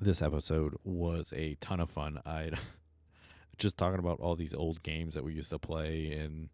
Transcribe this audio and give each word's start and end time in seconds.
this 0.00 0.22
episode 0.22 0.76
was 0.84 1.32
a 1.36 1.56
ton 1.60 1.80
of 1.80 1.90
fun. 1.90 2.20
I 2.24 2.50
just 3.58 3.76
talking 3.76 3.98
about 3.98 4.20
all 4.20 4.34
these 4.34 4.54
old 4.54 4.82
games 4.82 5.14
that 5.14 5.24
we 5.24 5.34
used 5.34 5.50
to 5.50 5.58
play 5.58 6.12
and 6.12 6.48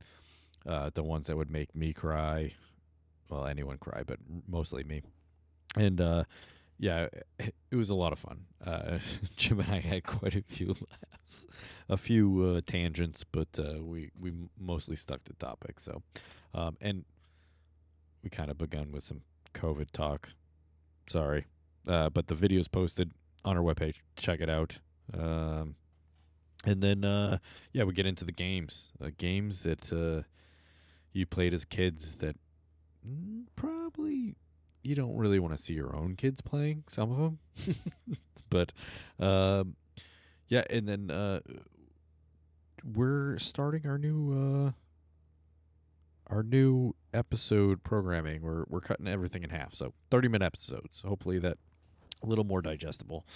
uh, 0.67 0.91
the 0.95 1.03
ones 1.03 1.29
that 1.29 1.37
would 1.37 1.51
make 1.51 1.75
me 1.75 1.93
cry. 1.93 2.53
Well, 3.29 3.47
anyone 3.47 3.79
cry, 3.79 4.03
but 4.05 4.19
mostly 4.49 4.85
me. 4.85 5.03
And 5.77 6.01
uh, 6.01 6.25
yeah, 6.79 7.09
it, 7.39 7.55
was 7.75 7.91
a 7.91 7.95
lot 7.95 8.13
of 8.13 8.19
fun. 8.19 8.47
Uh, 8.65 8.99
Jim 9.37 9.61
and 9.61 9.73
I 9.73 9.81
had 9.81 10.05
quite 10.05 10.35
a 10.35 10.43
few 10.43 10.69
laughs, 11.13 11.47
a 11.89 11.97
few 11.97 12.57
uh, 12.57 12.61
tangents, 12.67 13.25
but 13.25 13.49
uh, 13.59 13.83
we 13.83 14.11
we 14.19 14.33
mostly 14.59 14.97
stuck 14.97 15.25
to 15.25 15.33
topic. 15.35 15.81
So, 15.81 16.03
um, 16.55 16.77
and 16.81 17.05
we 18.23 18.31
kind 18.31 18.51
of 18.51 18.59
begun 18.59 18.93
with 18.93 19.05
some 19.05 19.23
COVID 19.55 19.91
talk. 19.93 20.31
Sorry, 21.09 21.47
uh, 21.87 22.11
but 22.11 22.29
the 22.29 22.35
video's 22.35 22.69
posted 22.69 23.13
on 23.47 23.57
our 23.57 23.63
webpage. 23.63 23.97
Check 24.17 24.41
it 24.41 24.51
out. 24.51 24.79
Um, 25.15 25.77
and 26.65 26.83
then 26.83 27.05
uh, 27.05 27.39
yeah, 27.73 27.85
we 27.85 27.95
get 27.95 28.07
into 28.07 28.25
the 28.25 28.33
games, 28.33 28.93
uh, 29.01 29.11
games 29.17 29.63
that 29.63 29.93
uh, 29.93 30.23
you 31.13 31.25
played 31.25 31.55
as 31.55 31.65
kids 31.65 32.17
that 32.17 32.37
probably 33.55 34.35
you 34.83 34.95
don't 34.95 35.17
really 35.17 35.39
want 35.39 35.57
to 35.57 35.63
see 35.63 35.73
your 35.75 35.95
own 35.97 36.15
kids 36.15 36.41
playing 36.41 36.85
some 36.87 37.11
of 37.11 37.19
them 37.19 37.39
but 38.51 38.73
um 39.25 39.75
yeah 40.49 40.63
and 40.71 40.89
then 40.89 41.11
uh 41.11 41.41
we're 42.95 43.39
starting 43.39 43.87
our 43.87 43.99
new 43.99 44.33
uh 44.69 46.33
our 46.33 46.43
new 46.43 46.95
episode 47.15 47.83
programming 47.83 48.43
we're 48.43 48.65
we're 48.69 48.81
cutting 48.81 49.09
everything 49.09 49.43
in 49.43 49.51
half 49.51 49.75
so 49.75 49.93
30 50.11 50.29
minute 50.29 50.45
episodes 50.45 51.03
hopefully 51.07 51.39
that 51.39 51.59
a 52.23 52.27
little 52.27 52.45
more 52.45 52.63
digestible 52.63 53.27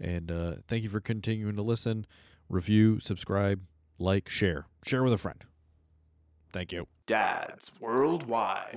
and 0.00 0.30
uh 0.30 0.54
thank 0.68 0.82
you 0.82 0.88
for 0.88 1.00
continuing 1.00 1.56
to 1.56 1.62
listen 1.62 2.06
review 2.48 3.00
subscribe 3.00 3.60
like 3.98 4.28
share 4.28 4.66
share 4.84 5.02
with 5.02 5.12
a 5.12 5.18
friend 5.18 5.44
thank 6.52 6.72
you 6.72 6.86
Dads 7.06 7.70
Worldwide. 7.78 8.74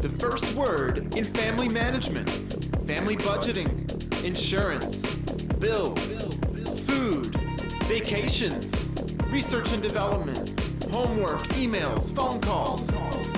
The 0.00 0.08
first 0.08 0.54
word 0.54 1.16
in 1.16 1.24
family 1.24 1.68
management, 1.68 2.30
family 2.86 3.16
budgeting, 3.16 4.22
insurance, 4.22 5.16
bills, 5.56 6.26
food, 6.82 7.34
vacations, 7.86 8.86
research 9.30 9.72
and 9.72 9.82
development, 9.82 10.50
homework, 10.92 11.42
emails, 11.54 12.14
phone 12.14 12.40
calls. 12.40 12.88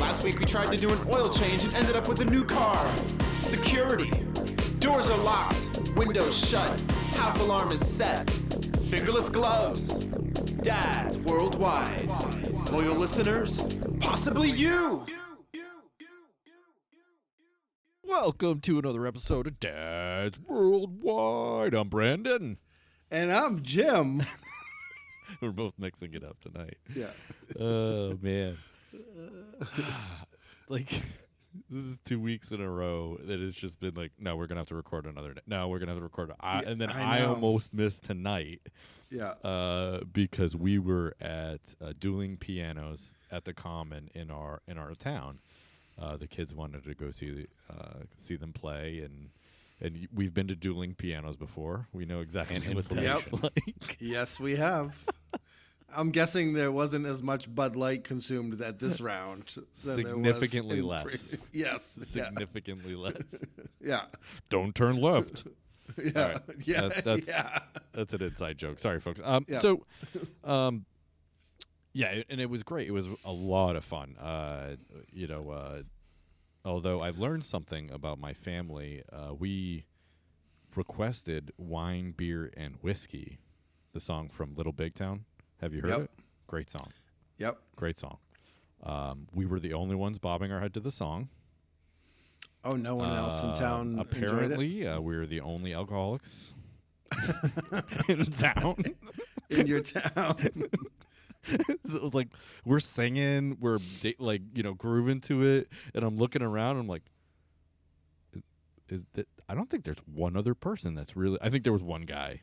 Last 0.00 0.22
week 0.24 0.38
we 0.38 0.46
tried 0.46 0.70
to 0.72 0.77
do 0.77 0.91
an 0.92 0.98
oil 1.12 1.28
change 1.28 1.64
and 1.64 1.74
ended 1.74 1.96
up 1.96 2.08
with 2.08 2.20
a 2.20 2.24
new 2.24 2.44
car. 2.44 2.77
Security. 3.42 4.10
Doors 4.78 5.08
are 5.10 5.18
locked, 5.18 5.92
windows 5.96 6.36
shut, 6.36 6.80
house 7.16 7.41
alarm 7.41 7.70
is 7.72 7.84
set. 7.86 8.28
Fingerless 8.91 9.28
gloves. 9.28 9.88
Dads 10.62 11.19
worldwide. 11.19 12.08
Loyal 12.70 12.94
listeners, 12.96 13.62
possibly 14.00 14.50
you. 14.50 15.04
welcome 18.02 18.58
to 18.60 18.78
another 18.78 19.06
episode 19.06 19.46
of 19.46 19.60
dads 19.60 20.38
worldwide 20.48 21.74
i'm 21.74 21.91
brandon 21.91 22.56
And 23.10 23.30
I'm 23.30 23.62
Jim. 23.62 24.22
We're 25.42 25.50
both 25.52 25.74
mixing 25.78 26.14
it 26.14 26.24
up 26.24 26.38
tonight. 26.41 26.78
yeah. 26.96 27.10
Oh 27.60 28.16
man. 28.22 28.56
like 30.68 30.88
this 31.70 31.84
is 31.84 31.98
two 32.04 32.20
weeks 32.20 32.50
in 32.50 32.60
a 32.60 32.70
row 32.70 33.18
that 33.24 33.41
it's 33.41 33.56
just 33.56 33.80
been 33.80 33.94
like, 33.94 34.12
no, 34.18 34.36
we're 34.36 34.46
gonna 34.46 34.60
have 34.60 34.68
to 34.68 34.74
record 34.74 35.06
another 35.06 35.34
day. 35.34 35.41
No, 35.46 35.68
we're 35.68 35.78
gonna 35.78 35.92
have 35.92 35.98
to 36.00 36.04
record. 36.04 36.32
I, 36.41 36.62
Yeah, 36.62 36.68
and 36.70 36.80
then 36.80 36.91
I 36.91 37.20
I, 37.20 37.24
almost 37.24 37.72
missed 37.74 38.02
tonight 38.04 38.60
Yeah. 39.10 39.30
uh, 39.44 40.00
because 40.12 40.54
we 40.56 40.78
were 40.78 41.14
at 41.20 41.60
uh, 41.82 41.92
dueling 41.98 42.37
pianos 42.37 43.14
at 43.31 43.44
the 43.44 43.53
Common 43.54 44.10
in 44.14 44.31
our 44.31 44.60
in 44.69 44.78
our 44.78 44.94
town. 44.94 45.38
Uh, 46.00 46.16
the 46.16 46.28
kids 46.28 46.54
wanted 46.54 46.84
to 46.84 46.94
go 46.94 47.10
see 47.10 47.31
the, 47.32 47.75
uh, 47.75 48.04
see 48.16 48.37
them 48.37 48.53
play 48.53 49.00
and. 49.04 49.31
And 49.81 50.08
we've 50.12 50.34
been 50.34 50.48
to 50.48 50.56
dueling 50.56 50.97
pianos 50.97 51.37
before. 51.37 51.87
We 51.92 52.04
know 52.04 52.19
exactly 52.19 52.58
what 52.75 52.91
Yep. 52.91 53.22
like. 53.44 53.97
Yes, 54.00 54.41
we 54.41 54.56
have. 54.56 55.06
I'm 55.94 56.10
guessing 56.10 56.53
there 56.53 56.71
wasn't 56.72 57.06
as 57.06 57.22
much 57.22 57.53
Bud 57.54 57.75
Light 57.76 58.04
consumed 58.04 58.60
at 58.60 58.78
this 58.78 59.00
round. 59.00 59.47
than 59.84 60.03
there 60.03 60.16
was 60.16 60.26
Significantly 60.37 60.82
less. 60.82 61.03
pre- 61.04 61.38
yes. 61.60 61.99
Yeah. 62.15 62.25
Significantly 62.25 62.94
less. 62.94 63.16
Yeah. 63.81 64.03
Don't 64.50 64.75
turn 64.75 65.00
left. 65.00 65.44
Yeah. 65.97 66.28
Right. 66.32 66.41
Yeah. 66.65 66.81
That's- 66.82 67.03
that's- 67.03 67.26
yeah. 67.28 67.59
That's 67.93 68.12
an 68.12 68.22
inside 68.22 68.59
joke. 68.59 68.78
Sorry, 68.81 69.00
folks. 69.00 69.21
Um, 69.25 69.44
Yeah. 69.49 69.60
so, 69.60 69.87
um, 70.44 70.84
yeah, 71.94 72.22
and 72.28 72.41
it 72.41 72.50
was 72.50 72.62
great. 72.62 72.87
It 72.88 72.93
was 72.93 73.06
a 73.25 73.32
lot 73.32 73.76
of 73.76 73.84
fun. 73.84 74.16
Uh, 74.19 74.76
you 75.12 75.26
know, 75.26 75.50
uh, 75.50 75.82
although 76.65 77.00
I 77.00 77.10
learned 77.10 77.44
something 77.44 77.91
about 77.91 78.19
my 78.19 78.34
family, 78.34 79.03
uh, 79.12 79.32
we 79.32 79.87
requested 80.76 81.53
wine, 81.56 82.12
beer, 82.16 82.53
and 82.56 82.75
whiskey. 82.82 83.38
The 83.94 84.00
song 84.00 84.28
from 84.28 84.55
Little 84.55 84.72
Big 84.72 84.94
Town. 84.94 85.25
Have 85.60 85.74
you 85.74 85.80
heard 85.82 85.91
Yep. 85.91 86.00
it? 86.02 86.10
Great 86.46 86.70
song. 86.70 86.88
Yep. 87.38 87.58
Great 87.76 87.98
song. 87.98 88.19
Um, 88.82 89.26
we 89.32 89.44
were 89.46 89.58
the 89.60 89.72
only 89.72 89.96
ones 89.96 90.19
bobbing 90.19 90.52
our 90.52 90.60
head 90.60 90.72
to 90.74 90.80
the 90.80 90.92
song. 90.92 91.28
Oh, 92.64 92.72
no 92.76 92.96
one 92.96 93.10
else 93.10 93.42
in 93.44 93.50
Uh, 93.50 93.54
town? 93.54 93.98
Apparently, 93.98 94.86
uh, 94.86 95.00
we 95.00 95.16
were 95.16 95.26
the 95.26 95.41
only 95.41 95.72
alcoholics 95.74 96.52
in 98.08 98.26
town. 98.32 98.76
in 99.50 99.66
your 99.66 99.80
town. 99.80 100.36
So 101.46 101.96
it 101.96 102.02
was 102.02 102.12
like 102.14 102.28
we're 102.66 102.80
singing, 102.80 103.56
we're 103.58 103.78
da- 104.02 104.16
like 104.19 104.42
you 104.54 104.62
know 104.62 104.75
grooving 104.75 105.22
to 105.22 105.44
it, 105.44 105.69
and 105.94 106.04
I'm 106.04 106.19
looking 106.19 106.42
around. 106.42 106.76
I'm 106.76 106.88
like, 106.88 107.04
is 108.90 109.02
that? 109.14 109.28
I 109.48 109.54
don't 109.54 109.70
think 109.70 109.84
there's 109.84 110.02
one 110.12 110.36
other 110.36 110.54
person 110.54 110.94
that's 110.94 111.16
really. 111.16 111.38
I 111.40 111.48
think 111.48 111.64
there 111.64 111.72
was 111.72 111.82
one 111.82 112.02
guy. 112.02 112.42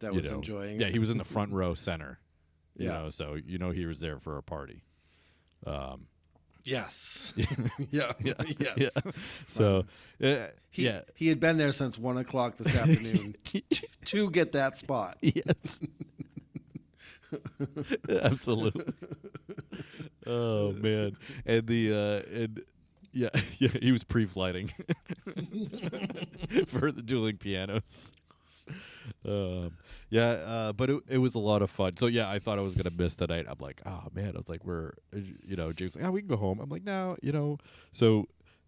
that 0.00 0.12
was 0.12 0.24
know. 0.24 0.36
enjoying 0.38 0.80
Yeah, 0.80 0.88
it. 0.88 0.92
he 0.92 0.98
was 0.98 1.10
in 1.10 1.18
the 1.18 1.24
front 1.24 1.52
row 1.52 1.74
center. 1.74 2.18
You 2.76 2.86
Yeah. 2.86 2.92
know, 3.02 3.10
so 3.10 3.34
you 3.34 3.58
know 3.58 3.70
he 3.70 3.86
was 3.86 4.00
there 4.00 4.18
for 4.18 4.36
a 4.38 4.42
party. 4.42 4.82
Um, 5.66 6.06
Yes. 6.64 7.32
yeah. 7.90 8.12
yeah, 8.22 8.34
Yes. 8.58 8.76
yeah. 8.76 9.12
So, 9.48 9.84
uh, 10.22 10.46
He, 10.70 10.84
yeah, 10.84 11.00
he 11.16 11.26
had 11.26 11.40
been 11.40 11.56
there 11.58 11.72
since 11.72 11.98
one 11.98 12.16
o'clock 12.18 12.56
this 12.56 12.74
afternoon 12.76 13.34
to 14.04 14.30
get 14.30 14.52
that 14.52 14.76
spot. 14.76 15.18
yes, 15.20 15.80
absolutely. 18.08 18.84
Oh 20.26 20.72
man, 20.72 21.16
and 21.44 21.66
the 21.66 21.92
uh, 21.92 22.32
and 22.32 22.62
yeah, 23.12 23.30
yeah, 23.58 23.70
he 23.80 23.90
was 23.92 24.04
pre-flighting 24.04 24.68
for 26.66 26.92
the 26.92 27.02
dueling 27.04 27.38
pianos. 27.38 28.12
Um, 29.26 29.72
yeah, 30.12 30.28
uh, 30.30 30.72
but 30.74 30.90
it, 30.90 31.02
it 31.08 31.18
was 31.18 31.34
a 31.34 31.38
lot 31.38 31.62
of 31.62 31.70
fun. 31.70 31.96
So 31.96 32.06
yeah, 32.06 32.28
I 32.30 32.38
thought 32.38 32.58
I 32.58 32.62
was 32.62 32.74
gonna 32.74 32.90
miss 32.96 33.14
tonight. 33.14 33.46
I'm 33.48 33.58
like, 33.58 33.80
oh 33.86 34.08
man, 34.12 34.34
I 34.34 34.38
was 34.38 34.48
like, 34.50 34.62
we're, 34.64 34.92
uh, 35.16 35.20
you 35.42 35.56
know, 35.56 35.72
James, 35.72 35.96
like, 35.96 36.04
oh, 36.04 36.10
we 36.10 36.20
can 36.20 36.28
go 36.28 36.36
home. 36.36 36.60
I'm 36.60 36.68
like, 36.68 36.84
no, 36.84 37.16
you 37.22 37.32
know, 37.32 37.56
so 37.92 38.26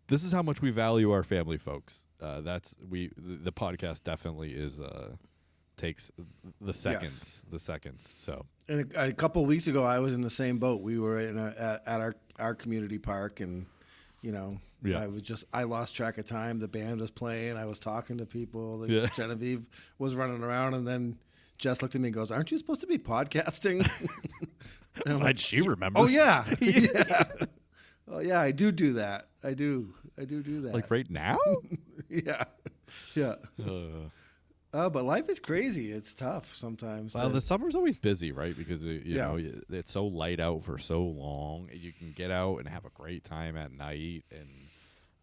this 0.09 0.25
is 0.25 0.33
how 0.33 0.43
much 0.43 0.63
we 0.63 0.71
value 0.71 1.11
our 1.11 1.23
family, 1.23 1.59
folks. 1.59 1.99
Uh, 2.21 2.41
that's 2.41 2.75
we 2.89 3.11
the, 3.17 3.37
the 3.37 3.53
podcast 3.53 4.03
definitely 4.05 4.53
is 4.53 4.81
uh 4.81 5.11
takes 5.77 6.11
the 6.61 6.73
seconds, 6.73 7.43
the 7.51 7.59
seconds. 7.59 8.03
So 8.25 8.47
And 8.69 8.91
a, 8.95 9.09
a 9.09 9.13
couple 9.13 9.43
of 9.43 9.49
weeks 9.49 9.67
ago, 9.67 9.85
I 9.85 9.99
was 9.99 10.15
in 10.15 10.23
the 10.23 10.31
same 10.31 10.59
boat. 10.59 10.81
We 10.81 10.99
were 10.99 11.19
in 11.19 11.37
a, 11.37 11.55
at, 11.59 11.83
at 11.87 12.01
our 12.01 12.15
our 12.39 12.55
community 12.55 12.99
park, 12.99 13.41
and 13.41 13.67
you 14.23 14.33
know, 14.33 14.59
Yeah. 14.83 15.01
I 15.03 15.09
was 15.09 15.21
just 15.23 15.45
I 15.53 15.65
lost 15.65 15.95
track 15.97 16.17
of 16.17 16.25
time. 16.27 16.59
The 16.61 16.69
band 16.69 17.01
was 17.01 17.11
playing. 17.11 17.57
I 17.59 17.67
was 17.67 17.79
talking 17.79 18.17
to 18.19 18.25
people. 18.27 18.79
The, 18.79 18.89
Yeah. 18.93 19.07
Genevieve 19.15 19.67
was 19.99 20.15
running 20.15 20.43
around, 20.43 20.73
and 20.75 20.87
then 20.87 21.19
Jess 21.59 21.83
looked 21.83 21.95
at 21.95 22.01
me 22.01 22.09
and 22.09 22.15
goes, 22.15 22.31
"Aren't 22.31 22.51
you 22.51 22.59
supposed 22.59 22.81
to 22.83 22.87
be 22.87 22.99
podcasting?" 22.99 23.89
And 25.07 25.19
like, 25.21 25.39
she 25.39 25.61
remembers. 25.61 26.05
"Oh 26.05 26.07
yeah, 26.07 26.45
yeah, 26.61 27.25
oh 28.09 28.21
yeah, 28.21 28.41
I 28.41 28.53
do 28.53 28.71
do 28.71 28.93
that. 28.95 29.27
I 29.43 29.53
do, 29.55 29.93
I 30.17 30.25
do 30.25 30.41
do 30.41 30.61
that. 30.63 30.73
like 30.75 30.89
right 30.91 31.11
now. 31.11 31.37
yeah, 32.09 32.45
yeah." 33.17 33.35
uh, 33.67 34.09
Uh, 34.73 34.89
but 34.91 35.05
life 35.05 35.29
is 35.29 35.39
crazy. 35.41 35.91
It's 35.91 36.15
tough 36.15 36.55
sometimes. 36.55 37.15
Well, 37.15 37.27
to- 37.29 37.35
the 37.35 37.41
summer's 37.41 37.75
always 37.75 37.97
busy, 37.97 38.31
right? 38.31 38.57
Because 38.57 38.85
uh, 38.85 38.89
you 38.89 39.03
Yeah. 39.17 39.27
know 39.33 39.41
it's 39.71 39.91
so 39.93 40.07
light 40.07 40.39
out 40.41 40.65
for 40.65 40.79
so 40.79 41.03
long. 41.03 41.69
You 41.73 41.93
can 41.93 42.13
get 42.13 42.31
out 42.31 42.59
and 42.59 42.69
have 42.69 42.85
a 42.85 42.91
great 42.91 43.25
time 43.25 43.57
at 43.57 43.73
night, 43.73 44.25
and 44.31 44.49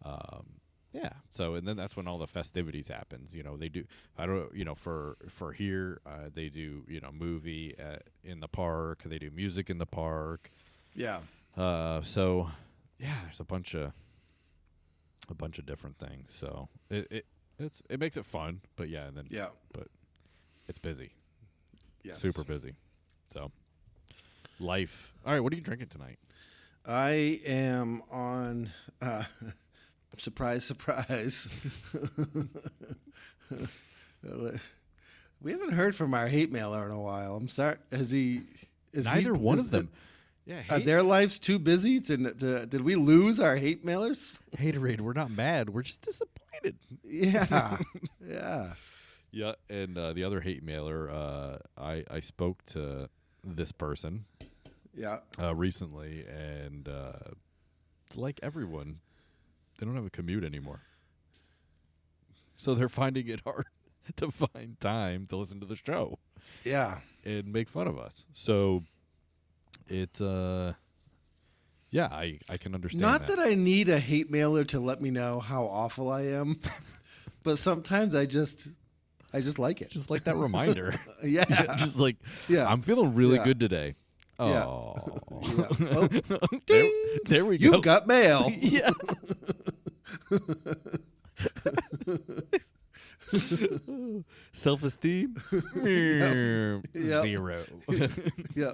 um, 0.04 0.44
yeah. 0.92 1.10
So 1.30 1.54
and 1.54 1.66
then 1.66 1.76
that's 1.76 1.96
when 1.96 2.06
all 2.06 2.18
the 2.18 2.26
festivities 2.26 2.88
happens. 2.88 3.34
You 3.34 3.42
know, 3.42 3.56
they 3.56 3.68
do. 3.68 3.84
I 4.18 4.26
don't. 4.26 4.54
You 4.54 4.64
know, 4.64 4.74
for 4.74 5.16
for 5.28 5.52
here, 5.52 6.00
uh, 6.06 6.28
they 6.34 6.48
do. 6.48 6.84
You 6.88 7.00
know, 7.00 7.10
movie 7.12 7.74
at, 7.78 8.04
in 8.24 8.40
the 8.40 8.48
park. 8.48 9.02
They 9.04 9.18
do 9.18 9.30
music 9.30 9.70
in 9.70 9.78
the 9.78 9.86
park. 9.86 10.50
yeah. 10.94 11.20
Uh, 11.56 12.00
so 12.02 12.50
yeah, 12.98 13.16
there's 13.24 13.40
a 13.40 13.44
bunch 13.44 13.74
of 13.74 13.92
a 15.28 15.34
bunch 15.34 15.58
of 15.58 15.66
different 15.66 15.98
things. 15.98 16.32
So 16.34 16.68
it, 16.90 17.06
it 17.10 17.26
it's 17.58 17.82
it 17.90 18.00
makes 18.00 18.16
it 18.16 18.24
fun, 18.24 18.60
but 18.76 18.88
yeah, 18.88 19.06
and 19.06 19.16
then 19.16 19.26
Yeah. 19.30 19.48
But 19.72 19.88
it's 20.68 20.78
busy, 20.78 21.12
Yes. 22.02 22.20
super 22.20 22.44
busy. 22.44 22.74
So 23.32 23.50
life. 24.60 25.12
All 25.26 25.32
right, 25.32 25.40
what 25.40 25.52
are 25.52 25.56
you 25.56 25.62
drinking 25.62 25.88
tonight? 25.88 26.18
I 26.86 27.40
am 27.46 28.02
on. 28.10 28.70
Uh, 29.00 29.24
surprise, 30.18 30.64
surprise. 30.64 31.48
we 35.42 35.52
haven't 35.52 35.72
heard 35.72 35.94
from 35.94 36.14
our 36.14 36.28
hate 36.28 36.52
mailer 36.52 36.84
in 36.86 36.92
a 36.92 37.00
while. 37.00 37.36
I'm 37.36 37.48
sorry. 37.48 37.76
Has 37.90 38.10
he? 38.10 38.42
Is 38.92 39.06
he- 39.08 39.14
Neither 39.14 39.32
one 39.34 39.58
is 39.58 39.66
of 39.66 39.70
them. 39.70 39.90
Yeah, 40.44 40.62
Are 40.70 40.80
their 40.80 41.04
lives 41.04 41.38
too 41.38 41.60
busy? 41.60 42.00
To, 42.00 42.16
to, 42.34 42.66
did 42.66 42.80
we 42.80 42.96
lose 42.96 43.38
our 43.38 43.54
hate 43.54 43.86
mailers? 43.86 44.40
Haterade. 44.56 45.00
We're 45.00 45.12
not 45.12 45.30
mad. 45.30 45.68
We're 45.68 45.82
just 45.82 46.02
disappointed. 46.02 46.74
Yeah, 47.04 47.78
yeah. 48.26 48.72
Yeah, 49.30 49.52
and 49.70 49.96
uh, 49.96 50.12
the 50.14 50.24
other 50.24 50.40
hate 50.40 50.64
mailer, 50.64 51.08
uh, 51.08 51.58
I 51.78 52.04
I 52.10 52.18
spoke 52.20 52.66
to 52.66 53.08
this 53.44 53.70
person 53.72 54.24
Yeah. 54.96 55.20
uh, 55.40 55.54
recently, 55.54 56.24
and 56.28 56.88
uh, 56.88 57.12
like 58.16 58.40
everyone, 58.42 58.98
they 59.82 59.86
don't 59.86 59.96
have 59.96 60.06
a 60.06 60.10
commute 60.10 60.44
anymore, 60.44 60.82
so 62.56 62.72
they're 62.72 62.88
finding 62.88 63.26
it 63.26 63.40
hard 63.44 63.66
to 64.16 64.30
find 64.30 64.78
time 64.80 65.26
to 65.26 65.36
listen 65.36 65.58
to 65.58 65.66
the 65.66 65.74
show 65.74 66.20
Yeah. 66.62 66.98
and 67.24 67.52
make 67.52 67.68
fun 67.68 67.88
of 67.88 67.98
us. 67.98 68.24
So 68.32 68.84
it, 69.88 70.20
uh, 70.20 70.74
yeah, 71.90 72.06
I 72.12 72.38
I 72.48 72.58
can 72.58 72.76
understand. 72.76 73.02
Not 73.02 73.26
that 73.26 73.40
I 73.40 73.54
need 73.54 73.88
a 73.88 73.98
hate 73.98 74.30
mailer 74.30 74.62
to 74.66 74.78
let 74.78 75.02
me 75.02 75.10
know 75.10 75.40
how 75.40 75.64
awful 75.64 76.12
I 76.12 76.22
am, 76.26 76.60
but 77.42 77.58
sometimes 77.58 78.14
I 78.14 78.24
just, 78.24 78.68
I 79.32 79.40
just 79.40 79.58
like 79.58 79.82
it. 79.82 79.90
just 79.90 80.10
like 80.10 80.22
that 80.24 80.36
reminder. 80.36 80.94
yeah. 81.24 81.44
just 81.76 81.96
like 81.98 82.18
Yeah. 82.46 82.68
I'm 82.68 82.82
feeling 82.82 83.16
really 83.16 83.38
Yeah. 83.38 83.44
good 83.44 83.58
today. 83.58 83.96
Oh, 84.38 84.48
Yeah. 84.48 84.64
Oh, 85.90 86.08
there, 86.68 86.88
there 87.26 87.44
we 87.44 87.58
go. 87.58 87.72
You've 87.72 87.82
got 87.82 88.06
mail. 88.06 88.50
yeah. 88.56 88.90
Self 94.52 94.82
esteem 94.82 95.34
Yep. 96.94 97.22
zero. 97.22 97.62
yeah. 98.54 98.72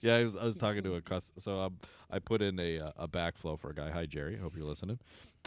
yeah, 0.00 0.16
I 0.16 0.24
was, 0.24 0.36
I 0.36 0.44
was 0.44 0.56
talking 0.56 0.82
to 0.84 0.94
a 0.94 1.00
cus 1.00 1.24
so 1.38 1.60
um, 1.60 1.78
I 2.10 2.18
put 2.18 2.42
in 2.42 2.58
a 2.60 2.78
uh, 2.78 2.90
a 2.96 3.08
backflow 3.08 3.58
for 3.58 3.70
a 3.70 3.74
guy. 3.74 3.90
Hi 3.90 4.06
Jerry, 4.06 4.36
hope 4.36 4.56
you're 4.56 4.66
listening. 4.66 4.98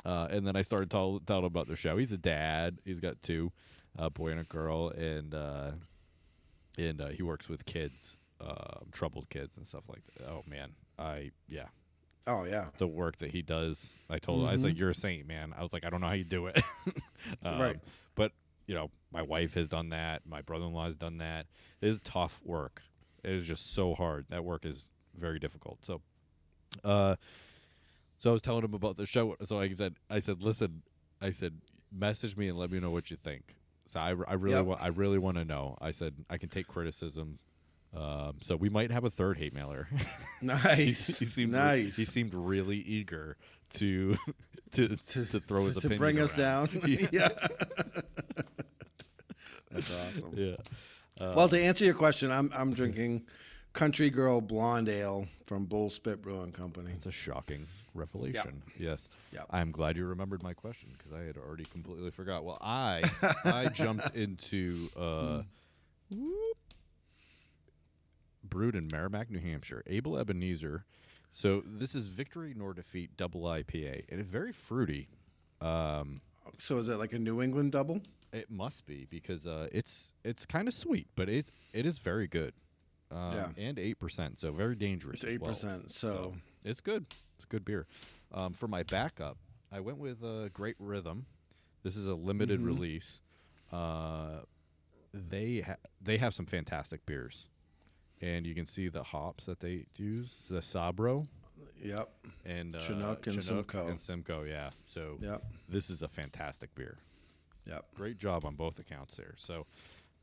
Uh, 0.06 0.27
and 0.30 0.45
then 0.45 0.56
I 0.57 0.62
started 0.62 0.92
tell, 0.92 1.22
telling 1.25 1.44
him 1.44 1.48
about 1.48 1.68
the 1.68 1.75
show. 1.77 1.98
He's 1.98 2.12
a 2.12 2.18
dad. 2.18 2.80
He's 2.83 3.00
got 3.00 3.22
two, 3.22 3.51
a 3.98 4.10
boy 4.10 4.31
and 4.31 4.42
a 4.42 4.44
girl, 4.44 4.89
and 4.89 5.33
uh, 5.33 5.72
and 6.77 7.00
uh, 7.00 7.07
he 7.10 7.24
works 7.24 7.48
with 7.48 7.66
kids, 7.66 8.18
uh, 8.42 8.80
troubled 8.92 9.30
kids 9.30 9.56
and 9.57 9.66
stuff 9.66 9.83
like 9.88 10.01
that. 10.18 10.27
Oh 10.27 10.44
man, 10.48 10.72
I 11.00 11.31
yeah, 11.48 11.68
Oh 12.27 12.44
yeah. 12.44 12.69
the 12.80 12.88
work 12.88 13.19
that 13.19 13.31
he 13.31 13.42
does. 13.42 13.94
I 14.10 14.18
told 14.19 14.42
him, 14.42 14.48
I 14.50 14.54
was 14.54 14.63
like, 14.63 14.77
"You're 14.77 14.89
a 14.89 14.95
saint, 14.95 15.27
man." 15.27 15.54
I 15.57 15.62
was 15.62 15.74
like, 15.74 15.86
"I 15.86 15.89
don't 15.89 16.01
know 16.01 16.07
how 16.07 16.13
you 16.13 16.24
do 16.24 16.48
it." 16.48 16.62
um, 17.45 17.60
Right. 17.60 17.77
But 18.16 18.31
you 18.68 18.74
know, 18.74 18.89
my 19.12 19.22
wife 19.22 19.54
has 19.54 19.68
done 19.69 19.89
that. 19.89 20.24
My 20.25 20.42
brother-in-law 20.42 20.86
has 20.88 20.95
done 20.95 21.19
that. 21.19 21.45
It 21.81 21.89
is 21.89 22.00
tough 22.01 22.42
work. 22.44 22.81
It 23.24 23.31
is 23.31 23.45
just 23.45 23.74
so 23.75 23.94
hard. 23.94 24.25
That 24.30 24.44
work 24.44 24.66
is 24.66 24.89
very 25.16 25.38
difficult. 25.38 25.80
So, 25.86 26.01
uh, 26.83 27.16
so 28.19 28.30
I 28.31 28.33
was 28.33 28.42
telling 28.42 28.63
him 28.63 28.74
about 28.74 28.98
the 28.98 29.06
show. 29.06 29.36
So 29.44 29.60
I 29.60 29.72
said, 29.74 29.95
I 30.10 30.19
said, 30.19 30.42
listen, 30.42 30.81
I 31.22 31.30
said, 31.31 31.62
message 31.92 32.36
me 32.36 32.48
and 32.50 32.57
let 32.57 32.72
me 32.72 32.80
know 32.80 32.89
what 32.92 33.12
you 33.12 33.18
think. 33.18 33.56
So 33.92 34.00
I, 34.00 34.10
I 34.27 34.33
really, 34.33 34.56
Yep. 34.56 34.66
wa- 34.66 34.77
I 34.81 34.88
really 34.88 35.19
want 35.19 35.38
to 35.38 35.45
know. 35.45 35.77
I 35.80 35.92
said 35.92 36.16
I 36.30 36.38
can 36.38 36.50
take 36.50 36.68
criticism. 36.68 37.38
Um, 37.96 38.36
so 38.42 38.56
we 38.56 38.70
might 38.70 38.92
have 38.92 39.04
a 39.06 39.10
third 39.10 39.38
hate 39.38 39.54
mailer. 39.54 39.88
Nice. 40.42 41.18
he 41.18 41.26
seemed 41.26 41.54
re- 41.54 41.60
nice. 41.60 41.96
he 41.96 42.04
seemed 42.04 42.34
really 42.36 42.78
eager 42.78 43.38
to 43.76 44.16
to 44.74 44.96
to, 44.96 45.26
to 45.26 45.40
throw 45.40 45.64
his 45.66 45.76
to, 45.76 45.82
to 45.82 45.88
opinion 45.88 46.00
bring 46.00 46.20
us 46.20 46.36
down. 46.36 46.70
yeah. 46.86 47.08
yeah. 47.12 47.30
That's 49.72 49.92
awesome. 49.92 50.34
yeah. 50.36 50.56
Uh, 51.20 51.34
Well, 51.36 51.50
to 51.50 51.62
answer 51.62 51.86
your 51.86 51.94
question, 51.96 52.32
I'm 52.32 52.52
I'm 52.56 52.74
drinking 52.74 53.24
Country 53.74 54.10
Girl 54.10 54.42
Blonde 54.42 54.90
Ale 54.90 55.28
from 55.46 55.66
Bull 55.66 55.90
Spit 55.90 56.22
Brewing 56.22 56.52
Company. 56.52 56.92
It's 56.96 57.06
a 57.06 57.12
shocking 57.12 57.66
revelation. 57.94 58.62
Yes. 58.78 59.08
Yep. 59.32 59.48
I'm 59.50 59.72
glad 59.72 59.98
you 59.98 60.06
remembered 60.06 60.44
my 60.44 60.54
question 60.54 60.90
because 60.98 61.14
I 61.14 61.24
had 61.24 61.38
already 61.38 61.66
completely 61.66 62.12
forgot. 62.12 62.44
Well, 62.46 62.58
I 62.62 63.04
I 63.46 63.68
jumped 63.70 64.16
into 64.16 64.90
uh, 64.98 65.42
whoop, 66.12 66.58
brewed 68.56 68.74
in 68.75 68.88
Merrimack, 68.90 69.30
New 69.30 69.40
Hampshire. 69.42 69.84
Able 69.86 70.18
Ebenezer. 70.18 70.86
So 71.34 71.62
this 71.66 71.94
is 71.94 72.07
Victory 72.07 72.54
nor 72.56 72.74
Defeat 72.74 73.18
Double 73.18 73.42
IPA, 73.42 74.06
and 74.07 74.22
it's 74.22 74.30
very 74.30 74.54
fruity. 74.54 75.10
Um, 75.60 76.22
So 76.57 76.78
is 76.78 76.88
it 76.88 76.96
like 76.96 77.12
a 77.12 77.19
New 77.19 77.42
England 77.42 77.74
double? 77.74 78.02
it 78.31 78.50
must 78.52 78.86
be 78.86 79.06
because 79.10 79.46
uh, 79.48 79.68
it's 79.74 80.13
it's 80.24 80.46
kind 80.46 80.68
of 80.69 80.74
sweet, 80.74 81.07
but 81.16 81.28
it 81.28 81.52
it 81.74 81.86
is 81.86 81.98
very 81.98 82.28
good. 82.28 82.54
Um, 83.12 83.34
Yeah. 83.34 83.50
and 83.57 83.78
eight 83.78 84.00
percent, 84.00 84.40
so 84.40 84.54
very 84.54 84.75
dangerous. 84.75 85.16
It's 85.24 85.25
eight 85.34 85.42
well. 85.42 85.51
percent. 85.51 85.92
So 85.92 86.34
It's 86.63 86.80
good. 86.81 87.06
It's 87.36 87.44
a 87.44 87.48
good 87.48 87.66
beer. 87.66 87.88
Um, 88.31 88.54
for 88.54 88.68
my 88.69 88.84
backup, 88.84 89.38
I 89.69 89.81
went 89.81 89.98
with 89.98 90.24
uh, 90.24 90.48
Great 90.54 90.75
Rhythm. 90.80 91.25
This 91.84 91.98
is 91.98 92.08
a 92.08 92.16
limited 92.16 92.62
Mhm. 92.62 92.66
release. 92.66 93.19
Uh, 93.72 94.44
they 95.13 95.60
ha- 95.62 95.81
they 96.01 96.18
have 96.18 96.34
some 96.34 96.46
fantastic 96.46 97.06
beers, 97.06 97.48
and 98.25 98.45
you 98.45 98.56
can 98.56 98.66
see 98.66 98.88
the 98.88 99.04
hops 99.04 99.45
that 99.45 99.60
they 99.60 99.86
use. 99.98 100.36
The 100.50 100.60
Sabro 100.60 101.27
yep, 101.83 102.10
and 102.45 102.75
uh, 102.75 102.80
Chinook 102.80 103.27
and 103.27 103.44
Simcoe. 103.44 103.88
and 103.88 104.01
Simcoe. 104.01 104.44
Yeah. 104.44 104.69
So 104.88 105.18
yep, 105.22 105.44
this 105.69 105.89
is 105.89 106.01
a 106.01 106.07
fantastic 106.07 106.74
beer. 106.75 106.98
yep. 107.68 107.86
Great 107.95 108.18
job 108.18 108.45
on 108.45 108.56
both 108.56 108.80
accounts 108.80 109.16
there. 109.16 109.36
So, 109.38 109.66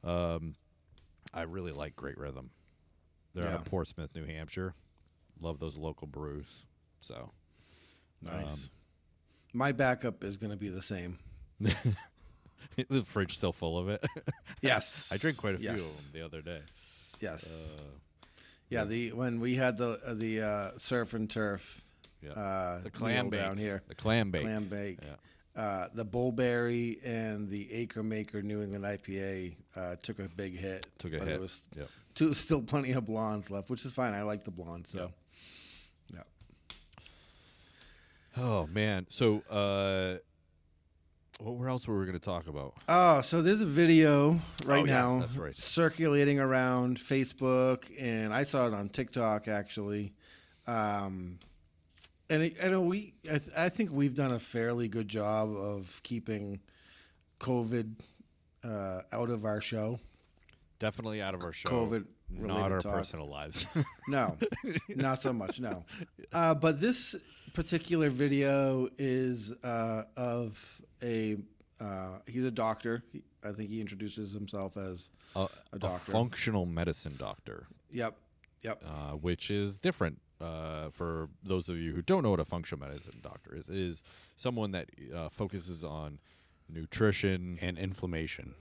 um, 0.03 0.55
I 1.33 1.43
really 1.43 1.73
like 1.73 1.95
Great 1.95 2.19
Rhythm. 2.19 2.51
They're 3.35 3.47
out 3.47 3.61
of 3.61 3.65
Portsmouth, 3.65 4.11
New 4.15 4.27
Hampshire. 4.27 4.75
Love 5.41 5.59
those 5.59 5.77
local 5.77 6.07
brews. 6.07 6.47
So. 7.01 7.31
Nice. 8.21 8.71
My 9.55 9.73
backup 9.73 10.23
is 10.23 10.37
going 10.37 10.51
to 10.51 10.57
be 10.57 10.69
the 10.69 10.83
same. 10.83 11.19
the 11.61 13.03
fridge 13.05 13.37
still 13.37 13.53
full 13.53 13.79
of 13.79 13.89
it. 13.89 14.05
Yes, 14.61 15.11
I 15.13 15.17
drank 15.17 15.39
quite 15.39 15.57
a 15.57 15.59
few 15.59 15.71
of 15.71 15.77
them 15.77 16.13
the 16.13 16.25
other 16.25 16.41
day. 16.41 16.61
Yes. 17.23 17.77
Uh, 17.79 17.83
yeah. 18.69 18.85
The 18.85 19.13
when 19.13 19.41
we 19.41 19.55
had 19.55 19.77
the 19.77 20.01
uh, 20.05 20.15
the 20.15 20.41
uh, 20.43 20.71
surf 20.77 21.15
and 21.15 21.31
turf. 21.31 21.81
Yeah. 22.21 22.33
Uh, 22.33 22.81
the 22.81 22.91
clam 22.91 23.31
bake 23.31 23.41
down 23.41 23.57
here. 23.57 23.83
The 23.89 23.95
clam 23.95 24.31
bake. 24.31 24.43
Clam 24.43 24.65
bake. 24.65 24.99
Yeah. 25.03 25.61
Uh, 25.63 25.89
the 25.93 26.05
Bullberry 26.05 26.99
and 27.05 27.49
the 27.49 27.71
Acre 27.73 28.03
Maker 28.03 28.43
New 28.43 28.63
England 28.63 28.85
IPA 28.85 29.55
uh, 29.77 29.97
took 30.03 30.19
a 30.19 30.29
big 30.29 30.57
hit. 30.59 30.87
Took 30.99 31.13
a 31.13 31.19
but 31.19 31.29
hit. 31.29 31.33
There 31.33 31.41
was 31.41 31.69
Yep. 31.77 31.89
two, 32.15 32.33
still 32.33 32.63
plenty 32.63 32.93
of 32.93 33.05
blondes 33.05 33.51
left, 33.51 33.69
which 33.69 33.85
is 33.85 33.93
fine. 33.93 34.15
I 34.15 34.23
like 34.23 34.45
the 34.45 34.51
blonde. 34.51 34.87
So, 34.87 35.13
yeah. 36.15 36.21
Oh 38.37 38.67
man. 38.69 39.07
So, 39.11 39.43
uh, 39.51 40.19
what 41.45 41.69
else 41.69 41.87
were 41.89 41.99
we 41.99 42.07
going 42.07 42.19
to 42.19 42.25
talk 42.25 42.47
about? 42.47 42.75
Oh, 42.89 43.21
so 43.21 43.43
there's 43.43 43.61
a 43.61 43.67
video 43.67 44.41
right 44.65 44.83
Oh, 44.83 44.85
now 44.85 45.25
right. 45.37 45.55
circulating 45.55 46.39
around 46.39 46.99
Facebook, 46.99 47.85
and 47.99 48.33
I 48.33 48.43
saw 48.45 48.67
it 48.67 48.75
on 48.75 48.89
TikTok 48.89 49.49
actually. 49.49 50.13
Um, 50.67 51.39
and 52.31 52.45
it, 52.45 52.57
I 52.65 52.69
know 52.69 52.81
we, 52.81 53.15
I, 53.27 53.39
th- 53.39 53.51
I 53.57 53.69
think 53.69 53.91
we've 53.93 54.15
done 54.15 54.33
a 54.33 54.39
fairly 54.39 54.89
good 54.89 55.09
job 55.09 55.51
of 55.55 56.01
keeping 56.03 56.61
COVID 57.41 57.95
uh, 58.65 59.03
out 59.13 59.29
of 59.31 59.45
our 59.45 59.61
show. 59.61 59.99
Definitely 60.79 61.21
out 61.21 61.35
of 61.35 61.43
our 61.43 61.53
show. 61.53 61.69
COVID 61.69 62.07
not 62.31 62.73
our 62.73 62.81
talk. 62.81 62.95
personal 62.95 63.29
lives. 63.29 63.67
No, 64.09 64.37
not 64.89 65.21
so 65.21 65.33
much. 65.33 65.61
No, 65.61 65.85
uh, 66.33 66.55
but 66.55 66.81
this 66.81 67.15
particular 67.53 68.11
video 68.11 68.89
is 68.99 69.53
uh, 69.63 70.05
of 70.17 70.81
a. 71.03 71.37
Uh, 71.81 72.19
he's 72.29 72.45
a 72.45 72.51
doctor. 72.51 73.03
He, 73.13 73.23
I 73.45 73.51
think 73.53 73.69
he 73.71 73.81
introduces 73.81 74.33
himself 74.33 74.77
as. 74.77 75.11
a, 75.35 75.41
A 75.41 75.49
a 75.83 75.99
functional 75.99 76.67
medicine 76.67 77.15
doctor, 77.19 77.67
Yep. 77.91 78.17
Yep. 78.63 78.83
uh, 78.87 79.11
which 79.17 79.51
is 79.51 79.79
different 79.81 80.21
uh, 80.41 80.91
for 80.91 81.29
those 81.43 81.69
of 81.69 81.77
you 81.79 81.93
who 81.93 82.03
don't 82.03 82.23
know 82.23 82.31
what 82.31 82.39
a 82.41 82.45
functional 82.45 82.87
medicine 82.87 83.19
doctor 83.23 83.57
is. 83.57 83.69
Is 83.69 84.03
someone 84.37 84.71
that 84.73 84.89
uh, 85.15 85.29
focuses 85.29 85.83
on 85.85 86.19
nutrition 86.69 87.59
and 87.61 87.79
inflammation. 87.79 88.55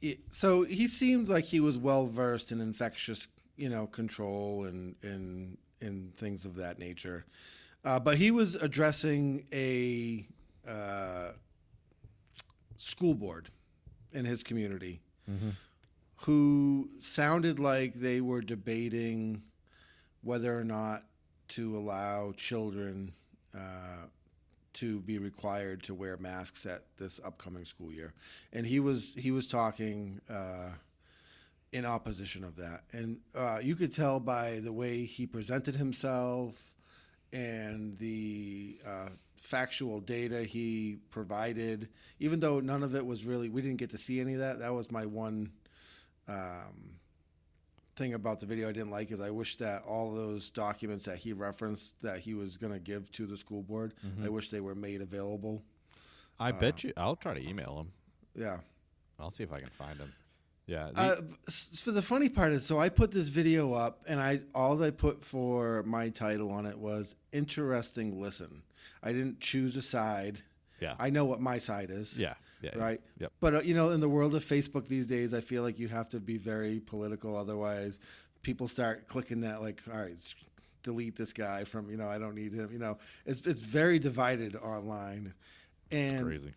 It- 0.00 0.20
so 0.30 0.62
he 0.64 0.88
seems 0.88 1.28
like 1.30 1.44
he 1.44 1.60
was 1.60 1.78
well 1.78 2.06
versed 2.06 2.50
in 2.52 2.60
infectious, 2.60 3.28
you 3.56 3.68
know, 3.68 3.86
control 3.86 4.64
and 4.64 4.94
and 5.02 5.58
and 5.80 6.16
things 6.16 6.46
of 6.46 6.56
that 6.56 6.78
nature. 6.78 7.26
Uh, 7.84 8.00
but 8.00 8.16
he 8.16 8.30
was 8.30 8.54
addressing 8.54 9.44
a 9.52 10.26
uh, 10.68 11.32
school 12.76 13.14
board 13.14 13.50
in 14.12 14.24
his 14.24 14.42
community 14.42 15.00
who 16.16 16.88
sounded 16.98 17.58
like 17.58 17.94
they 17.94 18.20
were 18.20 18.40
debating 18.40 19.42
whether 20.22 20.58
or 20.58 20.64
not 20.64 21.04
to 21.48 21.76
allow 21.78 22.32
children 22.36 23.12
uh, 23.54 24.06
to 24.74 25.00
be 25.00 25.18
required 25.18 25.82
to 25.82 25.94
wear 25.94 26.16
masks 26.16 26.66
at 26.66 26.82
this 26.98 27.20
upcoming 27.24 27.64
school 27.64 27.92
year, 27.92 28.12
and 28.52 28.66
he 28.66 28.80
was 28.80 29.14
he 29.16 29.30
was 29.30 29.46
talking 29.46 30.20
uh, 30.28 30.70
in 31.72 31.84
opposition 31.86 32.42
of 32.44 32.56
that, 32.56 32.82
and 32.92 33.18
uh, 33.34 33.58
you 33.62 33.76
could 33.76 33.92
tell 33.94 34.18
by 34.20 34.60
the 34.60 34.72
way 34.72 35.04
he 35.04 35.26
presented 35.26 35.76
himself 35.76 36.73
and 37.34 37.98
the 37.98 38.78
uh, 38.86 39.08
factual 39.36 40.00
data 40.00 40.44
he 40.44 40.98
provided, 41.10 41.88
even 42.20 42.40
though 42.40 42.60
none 42.60 42.82
of 42.82 42.94
it 42.94 43.04
was 43.04 43.24
really 43.24 43.48
we 43.48 43.60
didn't 43.60 43.78
get 43.78 43.90
to 43.90 43.98
see 43.98 44.20
any 44.20 44.34
of 44.34 44.40
that. 44.40 44.60
That 44.60 44.72
was 44.72 44.90
my 44.90 45.04
one 45.04 45.50
um, 46.28 46.94
thing 47.96 48.14
about 48.14 48.40
the 48.40 48.46
video 48.46 48.68
I 48.68 48.72
didn't 48.72 48.90
like 48.90 49.10
is 49.10 49.20
I 49.20 49.30
wish 49.30 49.56
that 49.56 49.82
all 49.82 50.12
those 50.12 50.48
documents 50.50 51.04
that 51.04 51.18
he 51.18 51.32
referenced 51.32 52.00
that 52.02 52.20
he 52.20 52.34
was 52.34 52.56
going 52.56 52.72
to 52.72 52.78
give 52.78 53.10
to 53.12 53.26
the 53.26 53.36
school 53.36 53.62
board, 53.62 53.94
I 54.24 54.28
wish 54.28 54.50
they 54.50 54.60
were 54.60 54.74
made 54.76 55.02
available. 55.02 55.62
I 56.38 56.52
bet 56.52 56.84
you. 56.84 56.92
I'll 56.96 57.16
try 57.16 57.34
to 57.34 57.48
email 57.48 57.80
him. 57.80 57.92
Yeah. 58.40 58.58
I'll 59.18 59.30
see 59.30 59.44
if 59.44 59.52
I 59.52 59.60
can 59.60 59.70
find 59.70 59.98
him. 59.98 60.12
Yeah. 60.66 60.90
the- 60.94 61.00
Uh, 61.00 61.20
so 61.48 61.90
the 61.90 62.00
funny 62.02 62.28
part 62.28 62.52
is, 62.52 62.64
so 62.64 62.78
I 62.78 62.88
put 62.88 63.10
this 63.10 63.28
video 63.28 63.74
up, 63.74 64.02
and 64.08 64.18
I 64.20 64.40
all 64.54 64.82
I 64.82 64.90
put 64.90 65.22
for 65.24 65.82
my 65.84 66.08
title 66.08 66.50
on 66.50 66.64
it 66.66 66.78
was 66.78 67.14
"interesting 67.32 68.20
listen." 68.20 68.62
I 69.02 69.12
didn't 69.12 69.40
choose 69.40 69.76
a 69.76 69.82
side. 69.82 70.40
yeah. 70.80 70.96
I 70.98 71.10
know 71.10 71.24
what 71.24 71.40
my 71.40 71.58
side 71.58 71.90
is. 71.90 72.18
yeah. 72.18 72.34
Yeah. 72.62 72.70
yeah. 72.74 72.82
Right. 72.82 73.00
Yep. 73.18 73.32
But 73.40 73.54
uh, 73.54 73.60
you 73.60 73.74
know, 73.74 73.90
in 73.90 74.00
the 74.00 74.08
world 74.08 74.34
of 74.34 74.42
Facebook 74.44 74.86
these 74.86 75.06
days, 75.06 75.34
I 75.34 75.40
feel 75.42 75.62
like 75.62 75.78
you 75.78 75.88
have 75.88 76.08
to 76.10 76.20
be 76.20 76.38
very 76.38 76.80
political. 76.80 77.36
Otherwise, 77.36 78.00
people 78.42 78.66
start 78.68 79.06
clicking 79.06 79.40
that 79.40 79.60
like, 79.60 79.82
all 79.92 79.98
right, 80.00 80.16
delete 80.82 81.14
this 81.16 81.32
guy 81.34 81.64
from. 81.64 81.90
You 81.90 81.98
know, 81.98 82.08
I 82.08 82.18
don't 82.18 82.34
need 82.34 82.52
him. 82.54 82.70
You 82.72 82.78
know, 82.78 82.96
it's 83.26 83.40
it's 83.46 83.60
very 83.60 83.98
divided 83.98 84.56
online, 84.56 85.34
and 85.90 86.24
Crazy. 86.24 86.54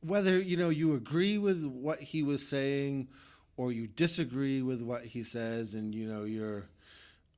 Whether 0.00 0.40
you 0.40 0.56
know 0.56 0.68
you 0.68 0.94
agree 0.94 1.38
with 1.38 1.64
what 1.66 2.00
he 2.00 2.22
was 2.22 2.46
saying 2.46 3.08
or 3.56 3.72
you 3.72 3.86
disagree 3.86 4.62
with 4.62 4.82
what 4.82 5.04
he 5.04 5.22
says 5.22 5.74
and 5.74 5.94
you 5.94 6.06
know 6.06 6.24
you're 6.24 6.66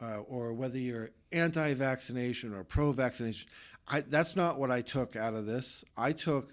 uh, 0.02 0.18
or 0.18 0.52
whether 0.52 0.78
you're 0.78 1.10
anti-vaccination 1.32 2.54
or 2.54 2.64
pro-vaccination 2.64 3.48
I, 3.88 4.00
that's 4.00 4.36
not 4.36 4.58
what 4.58 4.70
i 4.70 4.80
took 4.80 5.16
out 5.16 5.34
of 5.34 5.46
this 5.46 5.84
i 5.96 6.12
took 6.12 6.52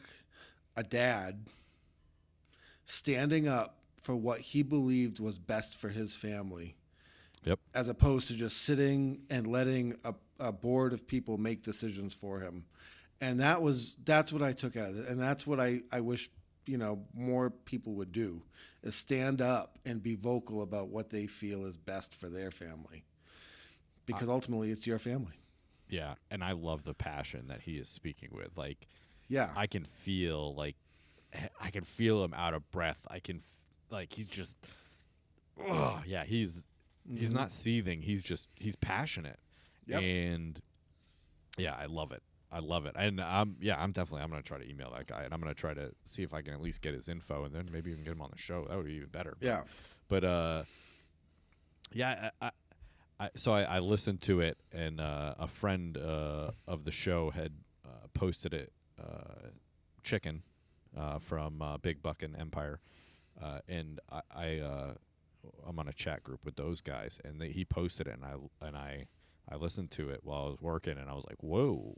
a 0.75 0.83
dad 0.83 1.45
standing 2.85 3.47
up 3.47 3.77
for 4.01 4.15
what 4.15 4.39
he 4.39 4.63
believed 4.63 5.19
was 5.19 5.39
best 5.39 5.75
for 5.75 5.89
his 5.89 6.15
family 6.15 6.75
Yep. 7.43 7.59
as 7.73 7.87
opposed 7.87 8.27
to 8.27 8.35
just 8.35 8.61
sitting 8.61 9.21
and 9.29 9.47
letting 9.47 9.95
a, 10.03 10.13
a 10.39 10.51
board 10.51 10.93
of 10.93 11.07
people 11.07 11.39
make 11.39 11.63
decisions 11.63 12.13
for 12.13 12.39
him. 12.39 12.65
And 13.21 13.39
that 13.39 13.61
was 13.61 13.95
that's 14.03 14.33
what 14.33 14.41
I 14.41 14.51
took 14.51 14.75
out 14.75 14.89
of 14.89 14.99
it. 14.99 15.07
And 15.07 15.21
that's 15.21 15.45
what 15.45 15.59
I, 15.59 15.83
I 15.91 16.01
wish, 16.01 16.29
you 16.65 16.77
know, 16.77 17.03
more 17.13 17.51
people 17.51 17.93
would 17.93 18.11
do 18.11 18.41
is 18.81 18.95
stand 18.95 19.41
up 19.41 19.77
and 19.85 20.01
be 20.01 20.15
vocal 20.15 20.63
about 20.63 20.89
what 20.89 21.11
they 21.11 21.27
feel 21.27 21.65
is 21.65 21.77
best 21.77 22.15
for 22.15 22.29
their 22.29 22.49
family. 22.49 23.05
Because 24.07 24.27
uh, 24.27 24.33
ultimately 24.33 24.71
it's 24.71 24.87
your 24.87 24.97
family. 24.97 25.39
Yeah. 25.87 26.15
And 26.31 26.43
I 26.43 26.53
love 26.53 26.83
the 26.83 26.95
passion 26.95 27.47
that 27.49 27.61
he 27.61 27.73
is 27.73 27.87
speaking 27.87 28.29
with. 28.31 28.57
Like, 28.57 28.87
Yeah. 29.29 29.51
I 29.55 29.67
can 29.67 29.85
feel 29.85 30.55
like 30.55 30.75
eh, 31.33 31.47
I 31.61 31.69
can 31.69 31.83
feel 31.83 32.23
him 32.23 32.33
out 32.33 32.55
of 32.55 32.69
breath. 32.71 33.01
I 33.07 33.19
can 33.19 33.41
like 33.91 34.13
he's 34.13 34.27
just 34.27 34.55
oh, 35.63 36.01
yeah, 36.07 36.23
he's 36.23 36.63
he's 37.07 37.27
mm-hmm. 37.27 37.37
not 37.37 37.51
seething. 37.51 38.01
He's 38.01 38.23
just 38.23 38.47
he's 38.55 38.75
passionate. 38.75 39.37
Yep. 39.85 40.01
And 40.01 40.61
yeah, 41.57 41.75
I 41.77 41.85
love 41.85 42.11
it. 42.11 42.23
I 42.51 42.59
love 42.59 42.85
it. 42.85 42.95
And 42.97 43.21
I'm 43.21 43.55
yeah, 43.61 43.81
I'm 43.81 43.91
definitely 43.91 44.23
I'm 44.23 44.29
going 44.29 44.41
to 44.41 44.47
try 44.47 44.57
to 44.57 44.69
email 44.69 44.91
that 44.95 45.07
guy 45.07 45.23
and 45.23 45.33
I'm 45.33 45.39
going 45.39 45.53
to 45.53 45.59
try 45.59 45.73
to 45.73 45.91
see 46.05 46.23
if 46.23 46.33
I 46.33 46.41
can 46.41 46.53
at 46.53 46.61
least 46.61 46.81
get 46.81 46.93
his 46.93 47.07
info 47.07 47.45
and 47.45 47.55
then 47.55 47.69
maybe 47.71 47.91
even 47.91 48.03
get 48.03 48.13
him 48.13 48.21
on 48.21 48.29
the 48.31 48.37
show. 48.37 48.65
That 48.69 48.77
would 48.77 48.87
be 48.87 48.93
even 48.93 49.09
better. 49.09 49.37
yeah. 49.41 49.61
But 50.09 50.23
uh 50.25 50.63
yeah, 51.93 52.29
I, 52.41 52.51
I, 53.19 53.29
so 53.35 53.51
I, 53.51 53.63
I 53.63 53.79
listened 53.79 54.21
to 54.21 54.39
it 54.41 54.57
and 54.71 54.99
uh, 55.01 55.35
a 55.37 55.47
friend 55.47 55.97
uh, 55.97 56.51
of 56.67 56.85
the 56.85 56.91
show 56.91 57.29
had 57.29 57.51
uh, 57.85 58.07
posted 58.13 58.53
it 58.53 58.71
uh, 59.01 59.49
chicken 60.03 60.41
uh, 60.97 61.19
from 61.19 61.61
uh, 61.61 61.77
Big 61.77 62.01
Buck 62.01 62.23
and 62.23 62.35
Empire 62.35 62.79
uh, 63.41 63.59
and 63.67 63.99
I, 64.11 64.21
I 64.35 64.59
uh, 64.59 64.93
I'm 65.67 65.79
on 65.79 65.87
a 65.87 65.93
chat 65.93 66.23
group 66.23 66.45
with 66.45 66.55
those 66.55 66.81
guys 66.81 67.19
and 67.23 67.39
they, 67.41 67.49
he 67.49 67.65
posted 67.65 68.07
it 68.07 68.13
and 68.13 68.25
I 68.25 68.65
and 68.65 68.75
I 68.75 69.05
I 69.51 69.55
listened 69.55 69.91
to 69.91 70.09
it 70.09 70.21
while 70.23 70.45
I 70.45 70.49
was 70.49 70.61
working 70.61 70.97
and 70.97 71.09
I 71.09 71.13
was 71.13 71.25
like 71.27 71.41
whoa 71.41 71.95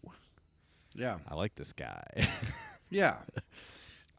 Yeah. 0.96 1.18
I 1.28 1.36
like 1.36 1.56
this 1.56 1.74
guy 1.74 2.28
Yeah. 2.90 3.18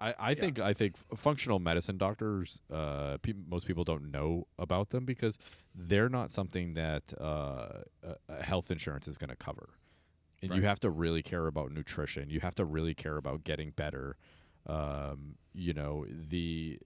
I, 0.01 0.15
I 0.19 0.35
think 0.35 0.59
I 0.59 0.75
think 0.75 0.97
functional 1.17 1.61
medicine 1.61 1.97
doctors, 1.97 2.59
uh, 2.71 3.17
peop 3.23 3.37
most 3.49 3.67
people 3.67 3.85
don't 3.85 4.11
know 4.11 4.47
about 4.59 4.91
them 4.91 5.05
because 5.05 5.39
they're 5.75 6.09
not 6.09 6.31
something 6.33 6.75
that 6.75 7.05
uh, 7.19 7.23
uh, 7.25 8.15
uh, 8.29 8.43
health 8.43 8.71
insurance 8.71 9.07
is 9.07 9.17
going 9.17 9.31
to 9.31 9.37
cover. 9.37 9.71
And 10.43 10.55
you 10.55 10.63
have 10.63 10.81
to 10.81 10.91
really 10.91 11.23
care 11.23 11.47
about 11.47 11.73
nutrition. 11.73 12.29
You 12.29 12.41
have 12.41 12.55
to 12.57 12.67
really 12.67 12.93
care 12.93 13.17
about 13.17 13.45
getting 13.45 13.71
better. 13.71 14.17
Um, 14.67 15.37
you 15.55 15.73
know 15.73 16.05
the, 16.09 16.79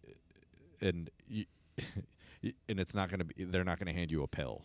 and 0.81 1.11
you, 1.27 1.47
and 2.69 2.79
it's 2.79 2.95
not 2.95 3.09
going 3.09 3.19
to 3.19 3.25
be. 3.25 3.45
They're 3.45 3.65
not 3.65 3.79
going 3.81 3.93
to 3.93 3.99
hand 3.99 4.13
you 4.13 4.23
a 4.23 4.29
pill. 4.29 4.63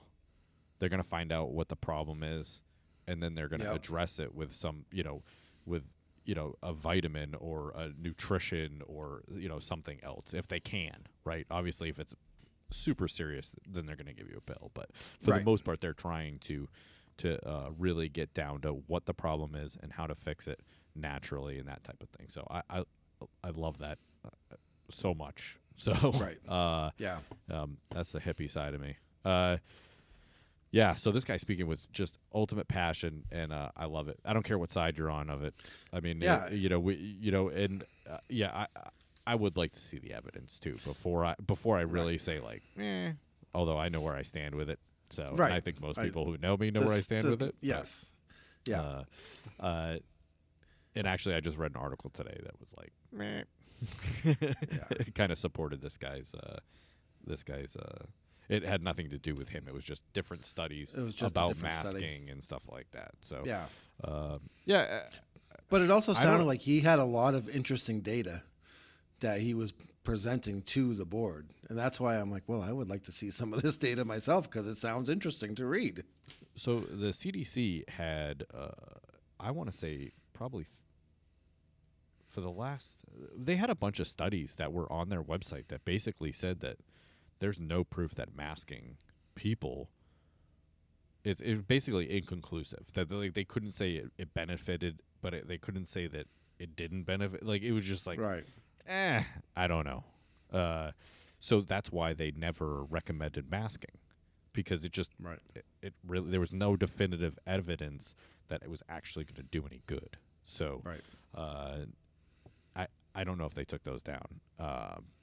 They're 0.78 0.90
going 0.90 1.02
to 1.02 1.08
find 1.08 1.32
out 1.32 1.54
what 1.54 1.70
the 1.70 1.76
problem 1.76 2.22
is, 2.22 2.60
and 3.08 3.22
then 3.22 3.36
they're 3.36 3.48
going 3.50 3.60
to 3.62 3.66
Yep. 3.68 3.76
address 3.76 4.20
it 4.20 4.34
with 4.34 4.54
some, 4.54 4.86
you 4.92 5.04
know, 5.04 5.22
with 5.66 5.88
you 6.26 6.36
know 6.36 6.56
a 6.64 6.72
vitamin 6.72 7.36
or 7.36 7.72
a 7.76 7.90
nutrition 8.02 8.82
or 8.88 9.24
you 9.30 9.50
know 9.50 9.60
something 9.60 10.00
else 10.04 10.34
if 10.34 10.48
they 10.48 10.60
can 10.62 10.96
right 11.26 11.46
obviously 11.52 11.90
if 11.90 12.00
it's 12.00 12.16
super 12.72 13.10
serious 13.10 13.52
then 13.70 13.86
they're 13.86 13.98
going 13.98 14.08
to 14.08 14.14
give 14.14 14.30
you 14.30 14.38
a 14.38 14.42
pill 14.42 14.72
but 14.74 14.90
for 15.22 15.32
Right. 15.32 15.40
the 15.40 15.44
most 15.46 15.66
part 15.66 15.82
they're 15.82 15.94
trying 15.94 16.40
to 16.40 16.70
to 17.18 17.46
uh, 17.46 17.72
really 17.78 18.08
get 18.08 18.34
down 18.34 18.62
to 18.62 18.70
what 18.88 19.06
the 19.06 19.14
problem 19.14 19.54
is 19.54 19.78
and 19.84 19.92
how 19.92 20.08
to 20.08 20.16
fix 20.16 20.48
it 20.48 20.62
naturally 20.96 21.60
and 21.60 21.68
that 21.68 21.84
type 21.84 22.02
of 22.02 22.08
thing 22.10 22.28
so 22.30 22.48
i 22.50 22.62
i, 22.70 22.84
I 23.44 23.50
love 23.50 23.80
that 23.80 23.98
uh, 24.26 24.56
so 24.92 25.14
much 25.14 25.58
so 25.78 25.92
Right. 26.14 26.40
uh 26.48 26.92
Yeah. 26.98 27.18
um, 27.52 27.80
that's 27.94 28.14
the 28.14 28.20
hippie 28.22 28.50
side 28.50 28.74
of 28.74 28.80
me. 28.80 28.96
Uh, 29.26 29.58
yeah. 30.74 30.96
So 30.96 31.12
this 31.12 31.24
guy's 31.24 31.40
speaking 31.40 31.68
with 31.68 31.90
just 31.94 32.18
ultimate 32.36 32.68
passion, 32.68 33.24
and 33.32 33.54
uh, 33.54 33.70
I 33.78 33.86
love 33.86 34.10
it. 34.10 34.20
I 34.26 34.34
don't 34.34 34.44
care 34.44 34.58
what 34.60 34.72
side 34.72 34.98
you're 34.98 35.10
on 35.10 35.30
of 35.30 35.42
it. 35.44 35.54
I 35.94 36.02
mean, 36.02 36.22
it- 36.22 36.54
you 36.54 36.68
know, 36.68 36.80
we, 36.82 36.96
you 36.96 37.32
know, 37.32 37.48
and 37.48 37.86
uh, 38.10 38.18
yeah, 38.28 38.52
I, 38.54 38.68
I- 38.78 38.90
I 39.26 39.36
would 39.36 39.56
like 39.56 39.72
to 39.72 39.80
see 39.80 40.00
the 40.00 40.14
evidence 40.14 40.60
too 40.60 40.76
before 40.84 41.24
I 41.24 41.36
before 41.48 41.78
I 41.78 41.82
really 41.84 42.18
say 42.18 42.42
like, 42.42 42.62
eh. 42.78 43.14
Although 43.56 43.78
I 43.78 43.88
know 43.88 44.02
where 44.02 44.16
I 44.18 44.24
stand 44.24 44.54
with 44.56 44.70
it, 44.70 44.80
so 45.12 45.34
Right. 45.38 45.54
I 45.54 45.62
think 45.62 45.80
most 45.80 45.98
I- 45.98 46.04
people 46.06 46.26
who 46.26 46.38
know 46.40 46.58
me 46.58 46.72
know 46.72 46.82
where 46.82 46.96
I 46.96 47.00
stand 47.00 47.24
this- 47.24 47.32
with 47.32 47.42
it. 47.44 47.56
but, 47.62 47.66
Yes. 47.66 48.14
Yeah. 48.66 48.82
Uh, 48.82 49.04
uh, 49.64 49.98
and 50.96 51.08
actually, 51.08 51.36
I 51.36 51.40
just 51.40 51.58
read 51.58 51.72
an 51.72 51.78
article 51.78 52.10
today 52.10 52.38
that 52.44 52.60
was 52.60 52.74
like, 52.78 52.92
meh. 53.14 53.44
it 54.26 55.16
kind 55.16 55.32
of 55.32 55.38
supported 55.38 55.82
this 55.82 55.98
guy's, 55.98 56.34
uh, 56.34 56.58
this 57.26 57.44
guy's. 57.44 57.76
Uh, 57.76 58.06
it 58.50 58.64
had 58.64 58.82
nothing 58.84 59.10
to 59.10 59.18
do 59.18 59.36
with 59.36 59.50
him. 59.50 59.66
It 59.68 59.74
was 59.74 59.84
just 59.84 60.04
different 60.14 60.46
studies 60.46 60.94
was 60.96 61.14
just 61.14 61.36
a 61.36 61.40
about 61.40 61.50
different 61.50 61.76
study. 61.76 61.94
masking 61.94 62.30
and 62.30 62.44
stuff 62.44 62.64
like 62.70 62.92
that. 62.92 63.12
So 63.22 63.44
yeah. 63.46 63.66
um, 64.04 64.42
yeah, 64.66 65.02
uh, 65.52 65.56
But 65.70 65.82
it 65.82 65.92
also 65.92 66.14
sounded 66.14 66.46
like 66.46 66.62
he 66.62 66.82
had 66.82 67.00
a 67.00 67.06
lot 67.06 67.36
of 67.36 67.50
interesting 67.50 68.02
data 68.02 68.44
that 69.20 69.40
he 69.40 69.54
was 69.54 69.74
presenting 70.04 70.62
to 70.64 70.94
the 70.94 71.06
board. 71.06 71.50
And 71.70 71.78
that's 71.78 72.00
why 72.00 72.16
I'm 72.18 72.30
like, 72.30 72.44
well, 72.48 72.62
I 72.62 72.72
would 72.72 72.90
like 72.90 73.04
to 73.04 73.12
see 73.12 73.32
some 73.32 73.54
of 73.54 73.62
this 73.62 73.78
data 73.88 74.06
myself 74.06 74.50
because 74.50 74.68
it 74.68 74.76
sounds 74.76 75.10
interesting 75.10 75.56
to 75.56 75.66
read. 75.66 76.04
So 76.56 76.80
the 76.80 77.08
CDC 77.08 77.90
had, 77.90 78.44
uh, 78.54 78.70
I 79.40 79.52
want 79.52 79.72
to 79.72 79.78
say, 79.78 80.12
probably 80.34 80.66
th- 80.66 80.76
for 82.30 82.42
the 82.42 82.52
last, 82.52 82.98
they 83.36 83.56
had 83.56 83.70
a 83.70 83.76
bunch 83.76 84.00
of 84.00 84.08
studies 84.08 84.56
that 84.58 84.74
were 84.74 84.92
on 84.92 85.10
their 85.10 85.24
website 85.24 85.68
that 85.70 85.86
basically 85.86 86.32
said 86.32 86.60
that 86.60 86.78
there's 87.44 87.60
no 87.60 87.84
proof 87.84 88.16
that 88.16 88.30
masking 88.36 88.96
people 89.36 89.90
is 91.26 91.40
it's 91.42 91.62
basically 91.62 92.16
inconclusive. 92.16 92.86
That 92.94 93.10
they, 93.10 93.30
they 93.30 93.44
couldn't 93.44 93.74
say 93.74 93.92
it, 93.96 94.12
it 94.18 94.34
benefited, 94.34 95.02
but 95.22 95.34
it, 95.34 95.48
they 95.48 95.58
couldn't 95.58 95.88
say 95.88 96.08
that 96.08 96.28
it 96.60 96.76
didn't 96.76 97.04
benefit. 97.04 97.44
Like 97.46 97.62
it 97.62 97.72
was 97.74 97.86
just 97.86 98.08
like 98.08 98.20
right. 98.20 98.46
eh, 98.88 99.24
I 99.56 99.68
don't 99.68 99.86
know. 99.86 100.04
Uh, 100.52 100.92
so 101.40 101.62
that's 101.62 101.92
why 101.92 102.14
they 102.14 102.32
never 102.36 102.84
recommended 102.84 103.50
masking. 103.52 103.98
because 104.54 104.86
it 104.86 104.92
just 104.92 105.12
Right. 105.20 105.40
it, 105.56 105.66
it 105.82 105.94
really 106.08 106.30
there 106.32 106.40
was 106.40 106.54
no 106.54 106.76
definitive 106.78 107.38
evidence 107.48 108.14
that 108.50 108.62
it 108.64 108.70
was 108.70 108.84
actually 108.88 109.26
going 109.26 109.36
to 109.36 109.44
do 109.44 109.66
any 109.66 109.82
good. 109.88 110.18
So 110.46 110.82
Right. 110.86 111.02
uh, 111.36 111.86
I 112.76 112.88
I 113.16 113.24
don't 113.24 113.38
know 113.38 113.46
if 113.46 113.54
they 113.56 113.66
took 113.66 113.84
those 113.84 114.02
down, 114.04 114.40
um, 114.60 115.06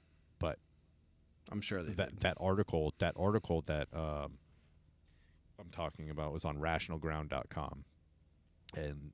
I'm 1.51 1.61
sure 1.61 1.81
that 1.81 2.19
that 2.21 2.37
article 2.39 2.93
that 2.99 3.15
article 3.17 3.61
that 3.67 3.87
um, 3.93 4.37
I'm 5.59 5.69
talking 5.71 6.09
about 6.09 6.31
was 6.33 6.43
on 6.45 6.57
rationalground.com, 6.57 7.83
and 8.75 9.11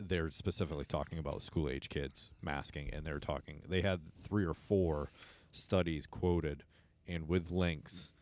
they're 0.00 0.30
specifically 0.30 0.84
talking 0.84 1.18
about 1.18 1.42
school 1.42 1.68
age 1.68 1.88
kids 1.88 2.30
masking, 2.42 2.90
and 2.92 3.04
they're 3.06 3.20
talking 3.20 3.62
they 3.68 3.80
had 3.82 4.00
three 4.20 4.44
or 4.44 4.54
four 4.54 5.10
studies 5.50 6.06
quoted 6.06 6.64
and 7.06 7.28
with 7.28 7.50
links 7.50 8.12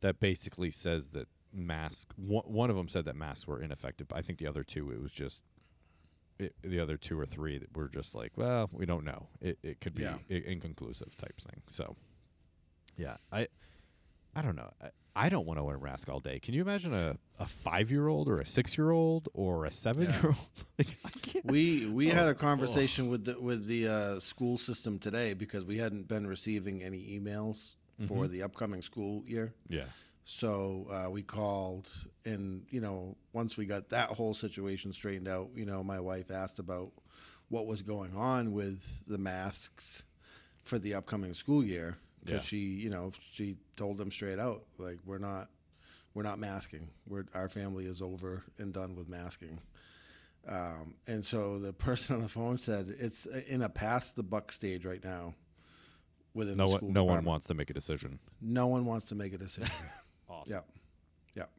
that 0.00 0.18
basically 0.20 0.70
says 0.70 1.08
that 1.08 1.28
mask 1.52 2.12
one, 2.16 2.44
one 2.44 2.70
of 2.70 2.76
them 2.76 2.88
said 2.88 3.04
that 3.04 3.16
masks 3.16 3.46
were 3.46 3.60
ineffective. 3.60 4.06
I 4.12 4.22
think 4.22 4.38
the 4.38 4.46
other 4.46 4.62
two 4.64 4.90
it 4.90 5.00
was 5.02 5.12
just 5.12 5.42
it, 6.38 6.54
the 6.62 6.78
other 6.80 6.96
two 6.96 7.18
or 7.18 7.24
three 7.26 7.58
that 7.58 7.74
were 7.76 7.88
just 7.88 8.14
like, 8.14 8.32
well, 8.36 8.68
we 8.72 8.86
don't 8.86 9.04
know. 9.04 9.28
It 9.40 9.58
it 9.62 9.80
could 9.80 9.94
be 9.94 10.02
Yeah. 10.04 10.18
inconclusive 10.28 11.16
type 11.16 11.40
thing. 11.40 11.62
So, 11.70 11.96
yeah, 12.96 13.16
I 13.32 13.48
I 14.34 14.42
don't 14.42 14.56
know. 14.56 14.70
I, 14.82 14.88
I 15.18 15.28
don't 15.30 15.46
want 15.46 15.58
to 15.58 15.64
wear 15.64 15.76
a 15.76 15.80
mask 15.80 16.10
all 16.10 16.20
day. 16.20 16.38
Can 16.40 16.52
you 16.52 16.60
imagine 16.60 16.92
a, 16.92 17.16
a 17.38 17.46
five 17.46 17.90
year 17.90 18.06
old 18.08 18.28
or 18.28 18.36
a 18.36 18.44
six 18.46 18.76
year 18.76 18.90
old 18.90 19.28
or 19.32 19.64
a 19.64 19.70
seven 19.70 20.02
year 20.10 20.20
old? 20.24 20.36
like, 20.78 20.88
I 21.06 21.08
can't. 21.22 21.44
We 21.46 21.86
we 21.86 22.12
Oh, 22.12 22.14
had 22.14 22.26
oh. 22.26 22.30
a 22.30 22.34
conversation 22.34 23.08
with 23.08 23.24
the 23.24 23.40
with 23.40 23.66
the 23.66 23.88
uh, 23.88 24.20
school 24.20 24.58
system 24.58 24.98
today 24.98 25.32
because 25.32 25.64
we 25.64 25.78
hadn't 25.78 26.06
been 26.08 26.26
receiving 26.26 26.82
any 26.82 27.18
emails 27.18 27.76
for 28.06 28.24
Mhm. 28.26 28.30
the 28.30 28.42
upcoming 28.42 28.82
school 28.82 29.24
year. 29.26 29.54
Yeah. 29.70 29.84
So 30.22 30.86
uh, 30.90 31.10
we 31.10 31.22
called, 31.22 31.88
and 32.26 32.66
you 32.70 32.80
know, 32.80 33.16
once 33.32 33.56
we 33.56 33.64
got 33.64 33.88
that 33.90 34.10
whole 34.10 34.34
situation 34.34 34.92
straightened 34.92 35.28
out, 35.28 35.50
you 35.54 35.64
know, 35.64 35.82
my 35.82 36.00
wife 36.00 36.30
asked 36.30 36.58
about 36.58 36.92
what 37.48 37.66
was 37.66 37.80
going 37.80 38.14
on 38.16 38.52
with 38.52 39.02
the 39.06 39.16
masks 39.18 40.02
for 40.62 40.78
the 40.78 40.92
upcoming 40.94 41.32
school 41.32 41.64
year 41.64 41.96
because 42.26 42.42
Yeah. 42.42 42.46
she, 42.48 42.58
you 42.58 42.90
know, 42.90 43.12
she 43.32 43.56
told 43.76 43.98
them 43.98 44.10
straight 44.10 44.38
out, 44.38 44.64
like, 44.78 44.98
we're 45.04 45.18
not, 45.18 45.48
we're 46.14 46.22
not 46.22 46.38
masking. 46.38 46.88
We're 47.06 47.24
our 47.34 47.48
family 47.48 47.84
is 47.86 48.02
over 48.02 48.44
and 48.58 48.72
done 48.72 48.94
with 48.96 49.08
masking. 49.08 49.60
Um, 50.48 50.94
and 51.06 51.24
so 51.24 51.58
the 51.58 51.72
person 51.72 52.16
on 52.16 52.22
the 52.22 52.28
phone 52.28 52.56
said 52.58 52.94
it's 52.98 53.26
in 53.26 53.62
a 53.62 53.68
pass 53.68 54.12
the 54.12 54.22
buck 54.22 54.52
stage 54.52 54.84
right 54.84 55.02
now. 55.02 55.34
Within 56.34 56.56
No 56.56 56.68
the 56.68 56.72
one, 56.84 56.92
no 56.92 57.04
one 57.04 57.24
wants 57.24 57.46
to 57.48 57.54
make 57.54 57.70
a 57.70 57.74
decision. 57.74 58.18
No 58.40 58.66
one 58.66 58.84
wants 58.84 59.06
to 59.06 59.14
make 59.14 59.32
a 59.32 59.38
decision. 59.38 59.72
Awesome. 60.28 60.52
Yep. 60.54 60.68
Yep. 61.36 61.50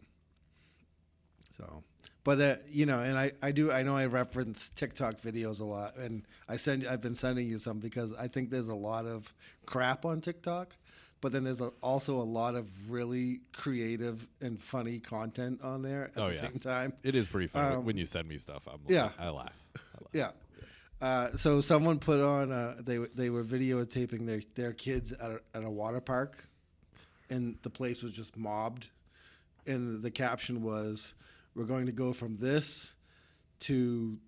So, 1.56 1.84
but 2.28 2.42
uh, 2.42 2.56
you 2.70 2.86
know, 2.86 3.00
and 3.00 3.18
I, 3.18 3.32
I 3.42 3.52
do, 3.54 3.72
I 3.72 3.84
know 3.84 3.96
I 3.96 4.06
reference 4.08 4.70
TikTok 4.72 5.22
videos 5.22 5.62
a 5.62 5.64
lot, 5.64 5.96
and 5.96 6.24
I 6.50 6.58
send, 6.58 6.86
I've 6.86 7.00
been 7.00 7.16
sending 7.16 7.50
you 7.50 7.58
some 7.58 7.80
because 7.80 8.14
I 8.14 8.28
think 8.28 8.50
there's 8.50 8.68
a 8.68 8.76
lot 8.76 9.06
of 9.06 9.34
crap 9.66 10.04
on 10.04 10.20
TikTok, 10.20 10.76
but 11.22 11.32
then 11.32 11.46
there's 11.46 11.62
a, 11.62 11.72
also 11.82 12.18
a 12.18 12.28
lot 12.40 12.56
of 12.56 12.68
really 12.92 13.40
creative 13.54 14.28
and 14.42 14.60
funny 14.60 15.00
content 15.00 15.62
on 15.62 15.82
there 15.82 16.04
at 16.04 16.18
Oh, 16.18 16.28
the 16.28 16.34
yeah. 16.36 16.42
same 16.42 16.60
time. 16.60 16.92
It 17.02 17.16
is 17.16 17.28
pretty 17.28 17.48
funny 17.48 17.76
Um, 17.78 17.86
when 17.86 17.96
you 17.96 18.06
send 18.06 18.28
me 18.28 18.38
stuff. 18.40 18.68
I'm 18.68 18.82
yeah. 18.90 19.12
I 19.18 19.30
laugh. 19.30 19.54
I 19.78 19.80
laugh. 20.02 20.12
Yeah. 20.12 20.32
Uh, 21.00 21.32
so 21.38 21.62
someone 21.62 21.98
put 21.98 22.20
on 22.20 22.52
uh, 22.52 22.76
they 22.84 23.00
were- 23.00 23.12
they 23.16 23.30
were 23.30 23.44
videotaping 23.46 24.26
their 24.26 24.42
their 24.56 24.74
kids 24.74 25.14
at 25.14 25.32
a, 25.32 25.40
at 25.54 25.64
a 25.64 25.70
water 25.70 26.02
park, 26.02 26.46
and 27.30 27.58
the 27.62 27.70
place 27.70 28.04
was 28.04 28.12
just 28.12 28.36
mobbed, 28.36 28.90
and 29.66 30.02
the 30.02 30.12
caption 30.12 30.62
was, 30.62 31.14
"We're 31.58 31.66
going 31.66 31.88
to 31.88 31.92
go 31.92 32.14
from 32.14 32.36
this 32.36 32.94
to 33.62 34.20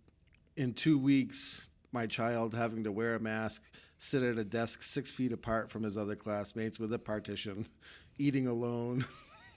in 0.57 0.73
two 0.73 0.97
weeks, 0.97 1.67
my 1.91 2.07
child 2.07 2.55
having 2.55 2.83
to 2.85 2.91
wear 2.91 3.13
a 3.15 3.19
mask, 3.19 3.61
sit 3.99 4.23
at 4.23 4.39
a 4.39 4.43
desk 4.43 4.81
six 4.81 5.11
feet 5.11 5.31
apart 5.31 5.69
from 5.69 5.83
his 5.83 5.95
other 5.95 6.15
classmates 6.15 6.79
with 6.79 6.91
a 6.91 6.99
partition, 6.99 7.67
eating 8.17 8.47
alone." 8.47 9.05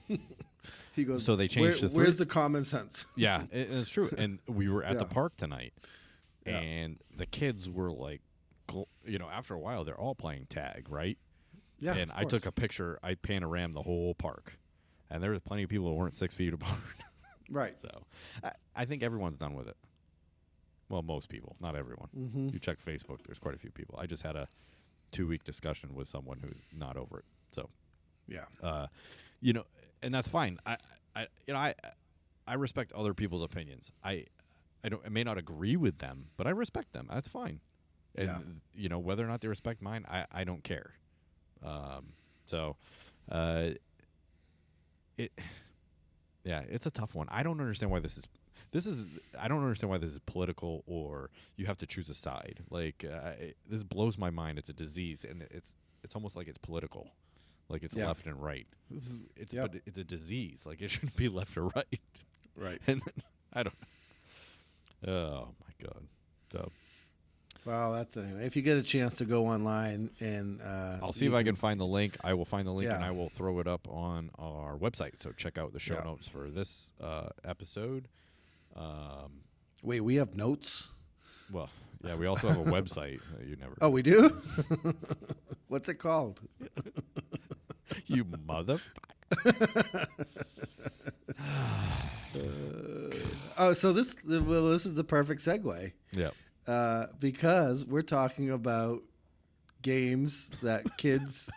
he 0.94 1.04
goes, 1.04 1.24
So 1.24 1.34
they 1.34 1.48
changed 1.48 1.80
"Where- 1.80 1.88
to 1.90 1.96
Where's 1.96 2.18
the 2.18 2.26
common 2.26 2.64
sense?" 2.64 3.06
Yeah, 3.16 3.44
it, 3.50 3.70
it's 3.70 3.88
true. 3.88 4.10
And 4.18 4.38
we 4.46 4.68
were 4.68 4.84
at 4.84 4.98
the 4.98 5.06
park 5.06 5.36
tonight, 5.38 5.72
Yeah. 6.46 6.58
and 6.58 6.98
the 7.16 7.24
kids 7.26 7.70
were 7.70 7.90
like, 7.90 8.20
you 9.06 9.18
know, 9.18 9.28
after 9.30 9.54
a 9.54 9.58
while, 9.58 9.84
they're 9.84 9.98
all 9.98 10.14
playing 10.14 10.46
tag, 10.50 10.88
right? 10.90 11.16
Yeah, 11.80 11.94
and 11.94 12.12
I 12.14 12.24
took 12.24 12.44
a 12.44 12.52
picture. 12.52 12.98
I 13.02 13.14
panorammed 13.14 13.72
the 13.72 13.82
whole 13.82 14.14
park, 14.14 14.58
and 15.10 15.22
there 15.22 15.30
was 15.30 15.40
plenty 15.40 15.62
of 15.62 15.70
people 15.70 15.88
who 15.88 15.94
weren't 15.94 16.14
six 16.14 16.34
feet 16.34 16.52
apart. 16.52 16.78
Right. 17.52 17.74
so 17.80 17.88
I, 18.42 18.52
I 18.74 18.84
think 18.84 19.02
everyone's 19.02 19.36
done 19.36 19.54
with 19.54 19.68
it. 19.68 19.76
Well, 20.88 21.02
most 21.02 21.28
people, 21.28 21.56
not 21.60 21.74
everyone. 21.76 22.08
Mm-hmm. 22.18 22.48
You 22.52 22.58
check 22.58 22.78
Facebook, 22.84 23.18
there's 23.26 23.38
quite 23.38 23.54
a 23.54 23.58
few 23.58 23.70
people. 23.70 23.98
I 23.98 24.06
just 24.06 24.22
had 24.22 24.36
a 24.36 24.46
two 25.10 25.26
week 25.26 25.44
discussion 25.44 25.94
with 25.94 26.08
someone 26.08 26.38
who's 26.42 26.62
not 26.76 26.96
over 26.96 27.18
it. 27.20 27.24
So, 27.52 27.70
Yeah. 28.28 28.44
uh, 28.62 28.88
you 29.40 29.52
know, 29.52 29.64
and 30.02 30.12
that's 30.12 30.28
fine. 30.28 30.58
I, 30.66 30.76
I, 31.16 31.26
you 31.46 31.54
know, 31.54 31.60
I, 31.60 31.74
I 32.46 32.54
respect 32.54 32.92
other 32.92 33.14
people's 33.14 33.42
opinions. 33.42 33.90
I, 34.04 34.24
I 34.84 34.88
don't, 34.88 35.02
I 35.06 35.08
may 35.08 35.22
not 35.24 35.38
agree 35.38 35.76
with 35.76 35.98
them, 35.98 36.26
but 36.36 36.46
I 36.46 36.50
respect 36.50 36.92
them. 36.92 37.06
That's 37.10 37.28
fine. 37.28 37.60
And 38.14 38.28
Yeah. 38.28 38.38
you 38.74 38.88
know, 38.88 38.98
whether 38.98 39.24
or 39.24 39.28
not 39.28 39.40
they 39.40 39.48
respect 39.48 39.80
mine, 39.80 40.04
I, 40.10 40.26
I 40.32 40.44
don't 40.44 40.62
care. 40.64 40.92
Um, 41.62 42.12
so, 42.46 42.76
uh, 43.30 43.70
it, 45.16 45.32
yeah, 46.44 46.62
it's 46.68 46.86
a 46.86 46.90
tough 46.90 47.14
one. 47.14 47.28
I 47.30 47.42
don't 47.42 47.60
understand 47.60 47.90
why 47.92 48.00
this 48.00 48.16
is. 48.18 48.26
This 48.72 48.86
is 48.86 49.04
I 49.38 49.48
don't 49.48 49.62
understand 49.62 49.90
why 49.90 49.98
this 49.98 50.10
is 50.12 50.18
political 50.20 50.82
or 50.86 51.28
you 51.56 51.66
have 51.66 51.76
to 51.78 51.86
choose 51.86 52.08
a 52.08 52.14
side. 52.14 52.60
Like 52.70 53.04
uh, 53.06 53.32
it, 53.38 53.56
this 53.68 53.82
blows 53.82 54.16
my 54.16 54.30
mind. 54.30 54.58
It's 54.58 54.68
a 54.70 54.72
disease 54.72 55.24
and 55.28 55.42
it's 55.50 55.74
it's 56.02 56.14
almost 56.14 56.36
like 56.36 56.48
it's 56.48 56.58
political, 56.58 57.08
like 57.68 57.82
it's 57.82 57.94
Yeah. 57.94 58.06
left 58.08 58.26
and 58.26 58.42
right. 58.42 58.66
This 58.90 59.08
is 59.08 59.20
it's 59.36 59.52
Yep. 59.52 59.72
but 59.72 59.80
it's 59.86 59.98
a 59.98 60.04
disease. 60.04 60.62
Like 60.64 60.80
it 60.80 60.90
shouldn't 60.90 61.16
be 61.16 61.28
left 61.28 61.56
or 61.56 61.64
right. 61.68 62.00
Right. 62.56 62.80
And 62.86 63.02
then, 63.04 63.24
I 63.52 63.62
don't. 63.62 63.74
Oh 65.06 65.48
my 65.60 65.86
god. 65.86 66.02
So 66.52 66.70
Well, 67.64 67.92
that's 67.92 68.16
anyway. 68.16 68.44
If 68.44 68.56
you 68.56 68.62
get 68.62 68.76
a 68.76 68.82
chance 68.82 69.14
to 69.16 69.24
go 69.24 69.46
online 69.46 70.10
and 70.20 70.60
uh, 70.60 70.98
I'll 71.02 71.12
see 71.12 71.26
if 71.26 71.34
I 71.34 71.42
can 71.44 71.54
find 71.54 71.78
the 71.78 71.86
link. 71.86 72.16
I 72.24 72.34
will 72.34 72.44
find 72.44 72.66
the 72.66 72.72
link 72.72 72.90
and 72.90 73.04
I 73.04 73.12
will 73.12 73.28
throw 73.28 73.60
it 73.60 73.68
up 73.68 73.86
on 73.88 74.30
our 74.38 74.76
website. 74.76 75.20
So 75.20 75.30
check 75.32 75.58
out 75.58 75.72
the 75.72 75.78
show 75.78 75.94
Yeah. 75.94 76.04
notes 76.04 76.26
for 76.26 76.50
this 76.50 76.90
uh, 77.00 77.28
episode. 77.44 78.08
Um, 78.74 79.42
Wait, 79.82 80.00
we 80.00 80.16
have 80.16 80.34
notes. 80.36 80.88
well, 81.52 81.68
yeah, 82.04 82.16
we 82.16 82.26
also 82.26 82.48
have 82.48 82.58
a 82.66 82.70
website. 82.70 83.20
that 83.38 83.46
you 83.46 83.54
never. 83.56 83.74
Oh, 83.80 83.90
we 83.90 84.02
do. 84.02 84.42
What's 85.68 85.88
it 85.88 85.94
called? 86.00 86.40
you 88.06 88.26
mother. 88.44 88.78
Oh, 93.58 93.72
so 93.72 93.92
this 93.92 94.16
well, 94.24 94.70
this 94.70 94.86
is 94.86 94.94
the 94.94 95.04
perfect 95.04 95.40
segue 95.42 95.92
Yeah. 96.12 96.30
Uh, 96.66 97.06
because 97.20 97.84
we're 97.84 98.02
talking 98.02 98.50
about 98.50 99.02
games 99.82 100.50
that 100.62 100.96
kids 100.96 101.50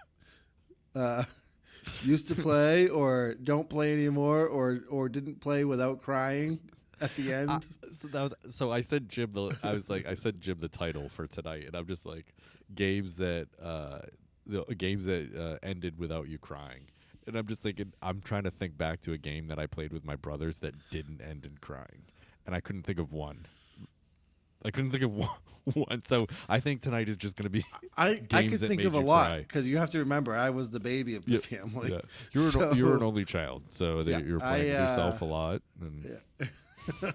uh, 0.95 1.23
used 2.03 2.27
to 2.27 2.35
play 2.35 2.87
or 2.89 3.35
don't 3.43 3.69
play 3.69 3.93
anymore 3.93 4.47
or 4.47 4.81
or 4.89 5.09
didn't 5.09 5.39
play 5.41 5.63
without 5.63 6.01
crying 6.01 6.59
at 7.01 7.15
the 7.15 7.33
end. 7.33 7.49
Uh, 7.49 7.59
so 7.91 8.07
that 8.07 8.21
was 8.23 8.55
so 8.55 8.71
I 8.71 8.81
said 8.81 9.09
Jim 9.09 9.31
the 9.33 9.55
I 9.63 9.73
was 9.73 9.89
like 9.89 10.05
I 10.05 10.13
said 10.13 10.41
Jim 10.41 10.59
the 10.59 10.69
title 10.69 11.09
for 11.09 11.27
tonight 11.27 11.65
and 11.67 11.75
I'm 11.75 11.87
just 11.87 12.05
like 12.05 12.33
games 12.73 13.15
that 13.15 13.47
uh 13.61 13.99
the 14.45 14.63
games 14.75 15.05
that 15.05 15.35
uh, 15.35 15.65
ended 15.65 15.97
without 15.97 16.27
you 16.27 16.37
crying. 16.37 16.85
And 17.27 17.35
I'm 17.35 17.47
just 17.47 17.61
thinking 17.61 17.93
I'm 18.01 18.21
trying 18.21 18.43
to 18.43 18.51
think 18.51 18.77
back 18.77 19.01
to 19.01 19.13
a 19.13 19.17
game 19.17 19.47
that 19.47 19.57
I 19.57 19.65
played 19.65 19.91
with 19.91 20.05
my 20.05 20.15
brothers 20.15 20.59
that 20.59 20.75
didn't 20.91 21.21
end 21.21 21.45
in 21.45 21.57
crying. 21.61 22.03
And 22.45 22.53
I 22.53 22.59
couldn't 22.59 22.83
think 22.83 22.99
of 22.99 23.11
one. 23.13 23.45
I 24.65 24.71
couldn't 24.71 24.91
think 24.91 25.03
of 25.03 25.13
one. 25.13 25.29
one. 25.73 26.01
So 26.07 26.27
I 26.49 26.59
think 26.59 26.81
tonight 26.81 27.07
is 27.09 27.17
just 27.17 27.35
going 27.35 27.45
to 27.45 27.49
be 27.49 27.63
I, 27.97 28.21
I 28.31 28.43
could 28.47 28.59
think 28.59 28.83
of 28.83 28.93
a 28.93 28.99
lot 28.99 29.37
because 29.39 29.67
you 29.67 29.77
have 29.77 29.89
to 29.91 29.99
remember 29.99 30.35
I 30.35 30.49
was 30.49 30.69
the 30.69 30.79
baby 30.79 31.15
of 31.15 31.25
the 31.25 31.33
Yeah, 31.33 31.39
family. 31.39 31.91
yeah. 31.91 32.01
You're 32.33 32.71
an, 32.71 32.77
you're 32.77 32.95
an 32.97 33.03
only 33.03 33.25
child, 33.25 33.63
so 33.71 34.01
Yeah, 34.01 34.19
you're 34.19 34.37
I, 34.37 34.49
playing 34.49 34.65
with 34.73 34.73
yourself 34.89 35.21
uh, 35.21 35.25
a 35.25 35.27
lot. 35.27 35.61
And 35.81 36.19
Yeah. 37.01 37.11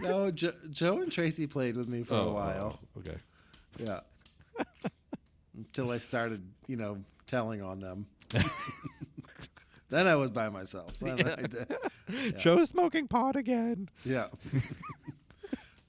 no, 0.00 0.30
jo- 0.30 0.52
Joe 0.70 1.00
and 1.02 1.10
Tracy 1.10 1.46
played 1.48 1.76
with 1.76 1.88
me 1.88 2.02
for 2.04 2.14
Oh, 2.14 2.28
a 2.28 2.32
while. 2.32 2.78
oh, 2.96 2.98
okay. 3.00 3.16
Yeah. 3.78 4.00
Until 5.56 5.90
I 5.90 5.98
started, 5.98 6.42
you 6.68 6.76
know, 6.76 6.98
telling 7.26 7.62
on 7.62 7.80
them. 7.80 8.06
then 9.88 10.06
I 10.06 10.14
was 10.14 10.30
by 10.30 10.48
myself. 10.50 10.98
Then 11.00 11.20
I 11.28 11.42
did- 11.46 12.38
Joe's 12.38 12.68
smoking 12.68 13.08
pot 13.08 13.34
again. 13.36 13.88
yeah. 14.04 14.26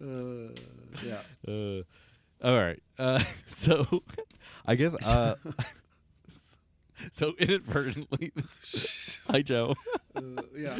Uh, 0.03 0.51
yeah. 1.03 1.21
Uh, 1.47 1.83
all 2.43 2.55
right. 2.59 2.81
Uh, 2.97 3.23
so, 3.55 3.85
I 4.65 4.75
guess. 4.75 4.93
Uh, 5.07 5.35
so 7.11 7.33
inadvertently, 7.39 8.31
Hi, 9.27 9.41
Joe. 9.41 9.75
Uh, 10.15 10.21
yeah. 10.57 10.79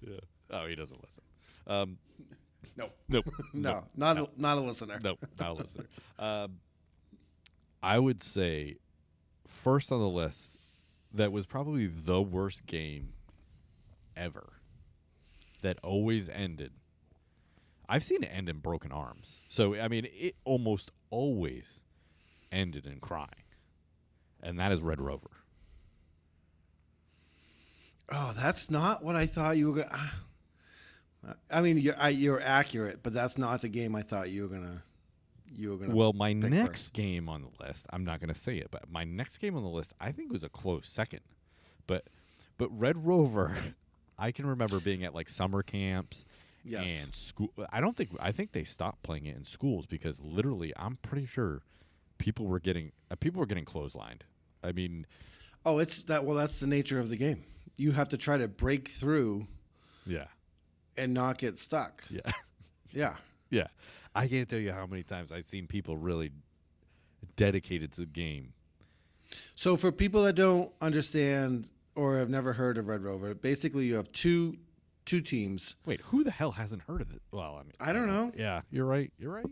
yeah. 0.00 0.20
Oh, 0.50 0.66
he 0.66 0.74
doesn't 0.74 1.00
listen. 1.02 1.22
Um, 1.66 1.98
no. 2.76 2.90
nope. 3.08 3.26
No, 3.52 3.84
not 3.96 4.18
A, 4.18 4.28
not 4.36 4.58
a 4.58 4.60
listener. 4.60 4.98
Nope. 5.02 5.18
Not 5.38 5.50
a 5.50 5.52
listener. 5.54 5.86
Um, 6.18 6.58
I 7.82 7.98
would 7.98 8.22
say 8.22 8.76
first 9.46 9.90
on 9.92 10.00
the 10.00 10.08
list 10.08 10.58
that 11.12 11.32
was 11.32 11.46
probably 11.46 11.86
the 11.86 12.20
worst 12.20 12.66
game 12.66 13.12
ever 14.16 14.52
that 15.62 15.78
always 15.82 16.28
ended. 16.28 16.72
I've 17.88 18.04
seen 18.04 18.22
it 18.22 18.26
end 18.26 18.48
in 18.48 18.58
broken 18.58 18.92
arms. 18.92 19.38
So, 19.48 19.74
I 19.74 19.88
mean, 19.88 20.06
it 20.12 20.36
almost 20.44 20.90
always 21.10 21.80
ended 22.52 22.86
in 22.86 23.00
crying. 23.00 23.28
And 24.42 24.58
that 24.58 24.72
is 24.72 24.80
Red 24.82 25.00
Rover. 25.00 25.30
Oh, 28.10 28.32
that's 28.36 28.70
not 28.70 29.02
what 29.04 29.16
I 29.16 29.26
thought 29.26 29.56
you 29.56 29.70
were 29.70 29.82
gonna. 29.82 29.88
Ah. 29.92 30.14
I 31.50 31.60
mean, 31.60 31.78
you're 31.78 31.96
I, 31.98 32.10
you're 32.10 32.40
accurate, 32.40 33.02
but 33.02 33.12
that's 33.12 33.36
not 33.36 33.60
the 33.60 33.68
game 33.68 33.94
I 33.94 34.02
thought 34.02 34.30
you 34.30 34.42
were 34.42 34.48
gonna. 34.48 34.82
You 35.54 35.70
were 35.70 35.76
gonna. 35.76 35.94
Well, 35.94 36.12
my 36.12 36.32
next 36.32 36.84
first. 36.84 36.92
game 36.94 37.28
on 37.28 37.42
the 37.42 37.66
list, 37.66 37.84
I'm 37.90 38.04
not 38.04 38.20
going 38.20 38.32
to 38.32 38.38
say 38.38 38.56
it, 38.56 38.68
but 38.70 38.88
my 38.90 39.04
next 39.04 39.38
game 39.38 39.56
on 39.56 39.62
the 39.62 39.68
list, 39.68 39.92
I 40.00 40.12
think 40.12 40.32
was 40.32 40.44
a 40.44 40.48
close 40.48 40.88
second. 40.88 41.20
But 41.86 42.04
but 42.56 42.68
Red 42.78 43.06
Rover, 43.06 43.56
I 44.18 44.30
can 44.30 44.46
remember 44.46 44.80
being 44.80 45.04
at 45.04 45.14
like 45.14 45.28
summer 45.28 45.62
camps 45.62 46.24
Yes. 46.68 47.04
and 47.04 47.14
school. 47.14 47.50
I 47.72 47.80
don't 47.80 47.96
think 47.96 48.10
I 48.20 48.32
think 48.32 48.52
they 48.52 48.64
stopped 48.64 49.02
playing 49.02 49.26
it 49.26 49.36
in 49.36 49.44
schools 49.44 49.86
because 49.86 50.20
literally, 50.20 50.72
I'm 50.76 50.96
pretty 50.96 51.26
sure 51.26 51.62
people 52.18 52.46
were 52.46 52.60
getting 52.60 52.92
uh, 53.10 53.16
people 53.16 53.40
were 53.40 53.46
getting 53.46 53.64
clotheslined. 53.64 54.20
I 54.62 54.72
mean, 54.72 55.06
Oh, 55.64 55.78
it's 55.78 56.02
that. 56.04 56.24
Well, 56.24 56.36
that's 56.36 56.60
the 56.60 56.66
nature 56.66 56.98
of 57.00 57.08
the 57.08 57.16
game. 57.16 57.44
You 57.76 57.92
have 57.92 58.08
to 58.10 58.16
try 58.16 58.38
to 58.38 58.48
break 58.48 58.88
through 58.88 59.46
yeah, 60.06 60.26
and 60.96 61.14
not 61.14 61.38
get 61.38 61.56
stuck. 61.58 62.04
yeah, 62.10 62.32
Yeah. 62.92 63.16
yeah. 63.50 63.66
I 64.14 64.26
can't 64.26 64.48
tell 64.48 64.58
you 64.58 64.72
how 64.72 64.86
many 64.86 65.02
times 65.04 65.30
I've 65.30 65.46
seen 65.46 65.66
people 65.66 65.96
really 65.96 66.30
dedicated 67.36 67.92
to 67.92 68.00
the 68.00 68.06
game. 68.06 68.52
So 69.54 69.76
for 69.76 69.92
people 69.92 70.24
that 70.24 70.32
don't 70.34 70.72
understand 70.80 71.68
or 71.94 72.18
have 72.18 72.30
never 72.30 72.52
heard 72.54 72.78
of 72.78 72.88
Red 72.88 73.02
Rover, 73.02 73.34
basically 73.34 73.86
you 73.86 73.96
have 73.96 74.10
two 74.12 74.56
two 75.08 75.20
teams. 75.20 75.74
Wait, 75.86 76.00
who 76.02 76.22
the 76.22 76.30
hell 76.30 76.52
hasn't 76.52 76.82
heard 76.82 77.00
of 77.00 77.10
it? 77.10 77.20
Well, 77.32 77.56
I 77.60 77.62
mean, 77.64 77.72
I 77.80 77.92
don't 77.92 78.06
know. 78.06 78.30
Yeah, 78.36 78.60
you're 78.70 78.84
right. 78.86 79.10
You're 79.18 79.32
right. 79.32 79.46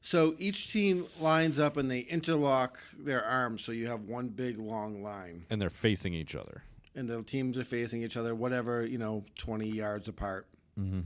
So 0.00 0.34
each 0.38 0.70
team 0.72 1.06
lines 1.18 1.58
up 1.58 1.76
and 1.78 1.90
they 1.90 2.00
interlock 2.00 2.78
their 2.98 3.24
arms, 3.24 3.64
so 3.64 3.72
you 3.72 3.86
have 3.88 4.02
one 4.02 4.28
big 4.28 4.58
long 4.58 5.02
line, 5.02 5.46
And 5.48 5.60
they're 5.60 5.70
facing 5.70 6.12
each 6.14 6.34
other. 6.36 6.62
and 6.94 7.08
the 7.08 7.22
teams 7.22 7.56
are 7.58 7.64
facing 7.64 8.02
each 8.02 8.16
other, 8.16 8.34
whatever 8.34 8.84
you 8.84 8.98
know, 8.98 9.24
twenty 9.36 9.68
yards 9.70 10.06
apart. 10.08 10.46
Mm-hmm. 10.78 11.00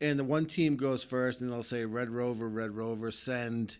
and 0.00 0.18
the 0.18 0.24
one 0.24 0.46
team 0.46 0.76
goes 0.76 1.02
first 1.04 1.40
and 1.40 1.50
they'll 1.52 1.62
say 1.62 1.84
red 1.84 2.08
rover 2.08 2.48
red 2.48 2.70
rover 2.76 3.10
send 3.10 3.76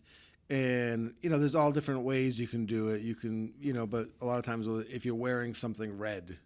and 0.51 1.15
you 1.23 1.31
know 1.31 1.39
there's 1.39 1.55
all 1.55 1.71
different 1.73 2.03
ways 2.03 2.39
you 2.41 2.49
can 2.49 2.67
do 2.67 2.89
it 2.89 3.01
you 3.03 3.15
can 3.15 3.53
you 3.61 3.73
know 3.73 3.87
but 3.87 4.09
a 4.21 4.25
lot 4.27 4.39
of 4.39 4.45
times 4.45 4.67
if 4.91 5.07
you're 5.07 5.15
wearing 5.15 5.55
something 5.55 5.97
red 5.97 6.37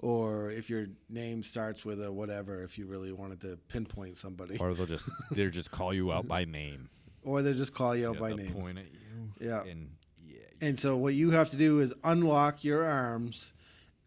or 0.00 0.50
if 0.50 0.68
your 0.68 0.86
name 1.08 1.42
starts 1.42 1.84
with 1.84 2.02
a 2.02 2.12
whatever 2.12 2.62
if 2.62 2.76
you 2.78 2.86
really 2.86 3.12
wanted 3.12 3.40
to 3.40 3.56
pinpoint 3.68 4.16
somebody 4.16 4.56
Or 4.58 4.74
they'll 4.74 4.86
just 4.86 5.08
they'll 5.32 5.50
just 5.50 5.70
call 5.70 5.94
you 5.94 6.12
out 6.12 6.28
by 6.28 6.44
name. 6.44 6.88
or 7.24 7.42
they'll 7.42 7.54
just 7.54 7.72
call 7.74 7.96
you 7.96 8.08
out 8.08 8.14
Yeah, 8.16 8.20
by 8.20 8.32
name 8.34 8.52
Point 8.52 8.78
at 8.78 8.84
you. 8.92 9.48
Yeah. 9.48 9.62
And 9.62 9.90
yeah. 10.26 10.38
and 10.60 10.78
so 10.78 10.96
what 10.96 11.14
you 11.14 11.30
have 11.30 11.48
to 11.50 11.56
do 11.56 11.80
is 11.80 11.92
unlock 12.04 12.62
your 12.64 12.84
arms 12.84 13.52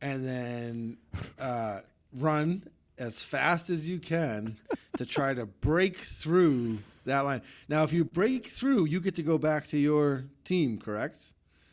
and 0.02 0.26
then 0.28 0.98
uh, 1.40 1.80
run 2.18 2.64
as 2.98 3.24
fast 3.24 3.70
as 3.70 3.90
you 3.90 3.98
can 4.00 4.58
to 4.98 5.06
try 5.06 5.34
to 5.34 5.46
break 5.46 5.98
through 5.98 6.80
that 7.06 7.26
line. 7.26 7.42
Now, 7.68 7.84
if 7.84 7.94
you 7.94 8.04
break 8.06 8.46
through, 8.48 8.86
you 8.86 9.00
get 9.00 9.16
to 9.16 9.24
go 9.24 9.38
back 9.38 9.66
to 9.68 9.78
your 9.78 10.26
team, 10.44 10.78
correct? 10.78 11.18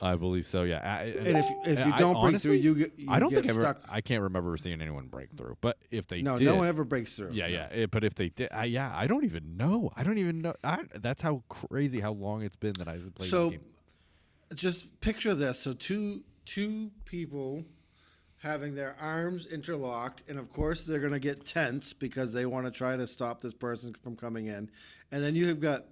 I 0.01 0.15
believe 0.17 0.45
so. 0.47 0.63
Yeah. 0.65 0.81
I, 0.83 1.05
And 1.05 1.39
if 1.39 1.47
if 1.65 1.87
you 1.87 1.93
I- 1.93 1.99
don't 1.99 2.15
break 2.15 2.25
honestly, 2.25 2.49
through, 2.51 2.57
you 2.57 2.75
get 2.75 2.93
you 2.99 3.07
I 3.11 3.19
don't 3.19 3.31
get 3.31 3.45
think 3.47 3.59
ever. 3.59 3.77
I 3.89 4.01
can't 4.03 4.23
remember 4.23 4.57
seeing 4.57 4.81
anyone 4.83 5.07
break 5.07 5.31
through. 5.37 5.57
But 5.61 5.79
if 5.91 6.07
they 6.07 6.21
no, 6.23 6.37
did, 6.37 6.45
no 6.45 6.57
one 6.57 6.69
ever 6.69 6.85
breaks 6.85 7.17
through. 7.17 7.31
Yeah, 7.33 7.47
No. 7.47 7.53
yeah. 7.55 7.69
eh, 7.71 7.87
but 7.91 8.05
if 8.05 8.15
they 8.15 8.29
did, 8.29 8.49
I, 8.53 8.65
yeah, 8.67 8.93
I 8.95 9.07
don't 9.07 9.25
even 9.25 9.57
know. 9.57 9.91
I 9.97 10.03
don't 10.03 10.19
even 10.19 10.43
know. 10.43 10.55
I, 10.63 10.81
that's 10.97 11.23
how 11.23 11.43
crazy 11.49 12.01
how 12.01 12.13
long 12.13 12.43
it's 12.43 12.57
been 12.57 12.75
that 12.79 12.89
I've 12.89 13.15
played. 13.15 13.31
So, 13.31 13.51
this 13.51 13.59
game. 13.59 13.67
just 14.55 15.01
picture 15.01 15.35
this: 15.35 15.59
so 15.61 15.73
two 15.73 16.23
two 16.45 16.91
people 17.07 17.65
having 18.43 18.75
their 18.75 18.95
arms 19.01 19.47
interlocked, 19.47 20.23
and 20.29 20.39
of 20.39 20.53
course 20.53 20.85
they're 20.85 21.01
going 21.01 21.13
to 21.13 21.19
get 21.19 21.47
tense 21.47 21.93
because 21.95 22.33
they 22.35 22.45
want 22.47 22.67
to 22.67 22.71
try 22.71 22.97
to 22.97 23.07
stop 23.07 23.41
this 23.41 23.55
person 23.55 23.95
from 24.03 24.15
coming 24.15 24.47
in, 24.47 24.71
and 25.11 25.25
then 25.25 25.35
you 25.35 25.49
have 25.49 25.59
got 25.59 25.87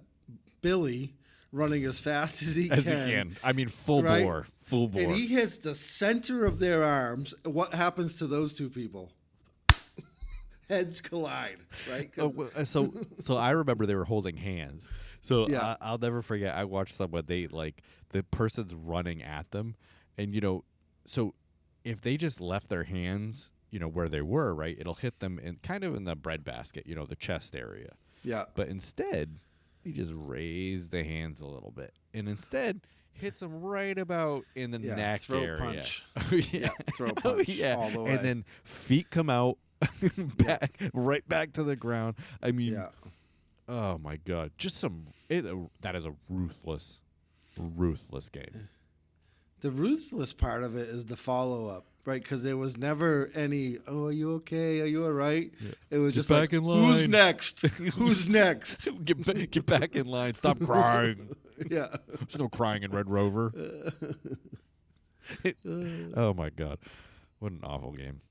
Billy 0.61 1.15
running 1.55 1.85
as 1.85 1.99
fast 1.99 2.41
as 2.41 2.55
he 2.55 2.69
as 2.69 2.83
can. 2.83 3.07
you 3.09 3.15
can. 3.15 3.37
I 3.43 3.53
mean, 3.53 3.67
full 3.69 4.03
right? 4.03 4.23
bore, 4.23 4.47
full 4.61 4.87
bore. 4.87 5.01
And 5.01 5.15
he 5.15 5.27
hits 5.27 5.57
the 5.59 5.73
center 5.75 6.45
of 6.45 6.59
their 6.59 6.83
arms. 6.83 7.33
What 7.43 7.73
happens 7.73 8.15
to 8.19 8.27
those 8.27 8.53
two 8.55 8.69
people? 8.69 9.11
Heads 10.69 10.99
collide, 11.01 11.57
right? 11.89 12.11
Oh, 12.17 12.49
uh, 12.55 12.63
so 12.63 12.91
so 13.19 13.37
I 13.37 13.51
remember 13.51 13.85
they 13.85 13.93
were 13.95 14.05
holding 14.05 14.37
hands. 14.37 14.83
So 15.21 15.47
Yeah. 15.47 15.61
I, 15.63 15.77
I'll 15.81 15.97
never 15.97 16.21
forget. 16.21 16.55
I 16.55 16.65
watched 16.65 16.95
someone 16.95 17.23
they 17.27 17.47
like 17.47 17.81
the 18.09 18.23
person's 18.23 18.73
running 18.73 19.21
at 19.21 19.51
them, 19.51 19.75
and 20.17 20.33
you 20.33 20.41
know, 20.41 20.63
so 21.05 21.35
if 21.83 22.01
they 22.01 22.17
just 22.17 22.41
left 22.41 22.69
their 22.69 22.83
hands, 22.83 23.51
you 23.69 23.77
know, 23.79 23.87
where 23.87 24.07
they 24.07 24.21
were, 24.21 24.55
right, 24.55 24.75
it'll 24.79 24.95
hit 24.95 25.19
them 25.19 25.37
in 25.39 25.57
kind 25.61 25.83
of 25.83 25.95
in 25.95 26.03
the 26.05 26.15
bread 26.15 26.43
basket, 26.43 26.87
you 26.87 26.95
know, 26.95 27.05
the 27.05 27.15
chest 27.15 27.55
area. 27.55 27.93
yeah. 28.23 28.45
But 28.55 28.67
instead, 28.67 29.37
he 29.85 29.91
just 29.93 30.11
raised 30.13 30.91
the 30.91 31.03
hands 31.05 31.39
a 31.39 31.45
little 31.45 31.71
bit, 31.71 31.93
and 32.13 32.27
instead 32.27 32.81
hits 33.13 33.41
him 33.41 33.61
right 33.61 33.97
about 33.97 34.43
in 34.55 34.71
the 34.71 34.79
Yeah, 34.79 34.95
neck 34.95 35.21
throat 35.21 35.43
area. 35.43 35.57
punch. 35.59 36.03
Oh, 36.17 36.23
yeah. 36.35 36.43
Yeah, 36.51 36.69
throat 36.97 37.13
Oh, 37.23 37.35
punch 37.35 37.47
yeah. 37.49 37.75
all 37.77 37.89
the 37.91 38.01
way. 38.01 38.11
And 38.11 38.19
then 38.25 38.45
feet 38.65 39.09
come 39.09 39.29
out 39.29 39.57
back 40.17 40.77
right 40.93 41.25
back 41.27 41.53
to 41.53 41.63
the 41.63 41.75
ground. 41.77 42.15
I 42.43 42.51
mean, 42.51 42.73
Yeah. 42.73 42.89
oh 43.69 43.97
my 43.99 44.17
god, 44.17 44.51
just 44.57 44.77
some. 44.77 45.07
It, 45.29 45.45
uh, 45.45 45.55
that 45.81 45.95
is 45.95 46.05
a 46.05 46.13
ruthless, 46.29 46.99
ruthless 47.57 48.27
game. 48.29 48.67
The 49.65 49.71
ruthless 49.71 50.31
part 50.31 50.63
of 50.63 50.77
it 50.77 50.89
is 50.89 51.05
the 51.07 51.15
follow 51.17 51.65
up, 51.69 51.87
right? 52.05 52.21
Because 52.21 52.43
there 52.43 52.55
was 52.55 52.77
never 52.77 53.31
any, 53.33 53.79
oh, 53.87 54.05
are 54.05 54.11
you 54.11 54.33
okay? 54.35 54.79
Are 54.81 54.85
you 54.85 55.05
all 55.05 55.11
right? 55.11 55.51
It 55.89 55.97
was 55.97 56.13
Get 56.13 56.19
just 56.19 56.29
back 56.29 56.51
like, 56.51 56.61
who's 56.61 57.07
next? 57.09 57.61
who's 57.61 58.29
next? 58.29 58.87
get 59.03 59.25
back, 59.25 59.49
get 59.49 59.65
back 59.65 59.95
in 59.95 60.05
line. 60.05 60.35
Stop 60.35 60.59
crying. 60.63 61.35
yeah. 61.67 61.87
There's 62.07 62.37
no 62.37 62.47
crying 62.47 62.83
in 62.83 62.91
Red 62.91 63.09
Rover. 63.09 63.51
It- 65.43 65.57
oh 66.15 66.35
my 66.35 66.51
god, 66.51 66.77
what 67.39 67.51
an 67.51 67.61
awful 67.63 67.93
game. 67.93 68.21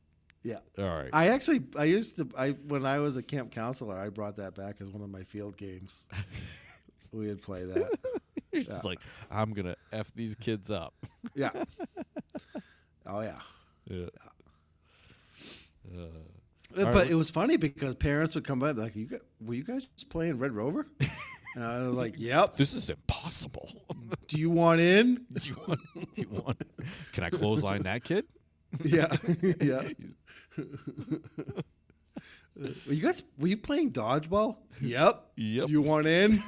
Yeah. 0.44 0.60
All 0.78 0.84
right. 0.84 1.10
I 1.12 1.30
actually, 1.30 1.64
I 1.76 1.84
used 1.86 2.18
to, 2.18 2.28
I 2.38 2.50
when 2.50 2.86
I 2.86 3.00
was 3.00 3.16
a 3.16 3.24
camp 3.24 3.50
counselor, 3.50 3.98
I 3.98 4.08
brought 4.08 4.36
that 4.36 4.54
back 4.54 4.76
as 4.80 4.88
one 4.88 5.02
of 5.02 5.10
my 5.10 5.24
field 5.24 5.56
games. 5.56 6.06
we 7.10 7.26
would 7.26 7.42
play 7.42 7.64
that. 7.64 7.90
You're 8.54 8.62
just 8.64 8.84
like, 8.84 8.98
I'm 9.30 9.52
gonna 9.52 9.76
f 9.92 10.10
these 10.14 10.34
kids 10.36 10.70
up. 10.70 10.94
Yeah. 11.34 11.50
Oh 13.06 13.20
yeah. 13.20 13.40
Yeah. 13.90 14.06
Uh, 15.94 16.00
Uh, 16.76 16.84
but 16.84 16.94
what- 16.94 17.10
it 17.10 17.14
was 17.14 17.30
funny 17.30 17.56
because 17.56 17.94
parents 17.94 18.34
would 18.34 18.44
come 18.44 18.58
by 18.58 18.68
and 18.70 18.76
be 18.76 18.82
like, 18.82 18.96
"You 18.96 19.06
got, 19.06 19.20
were 19.40 19.54
you 19.54 19.64
guys 19.64 19.86
just 19.96 20.08
playing 20.10 20.38
Red 20.38 20.52
Rover?" 20.52 20.86
and 21.54 21.62
I 21.64 21.78
was 21.86 21.94
like, 21.94 22.14
"Yep." 22.18 22.56
this 22.56 22.72
is 22.74 22.88
impossible. 22.90 23.70
Do 24.28 24.38
you 24.40 24.50
want 24.50 24.80
in? 24.80 25.24
Do 25.32 25.48
you 25.48 25.56
want? 25.68 25.80
do 25.94 26.06
you 26.16 26.28
want? 26.28 26.62
Can 27.12 27.24
I 27.24 27.30
clothesline 27.30 27.82
that 27.82 28.02
kid? 28.04 28.24
yeah, 28.82 29.14
yeah. 29.60 29.82
were 32.56 32.92
you 32.92 33.02
guys 33.02 33.22
were 33.38 33.48
you 33.48 33.56
playing 33.56 33.92
dodgeball? 33.92 34.56
Yep. 34.80 35.24
Yep. 35.36 35.66
Do 35.66 35.72
you 35.72 35.82
want 35.82 36.06
in? 36.06 36.42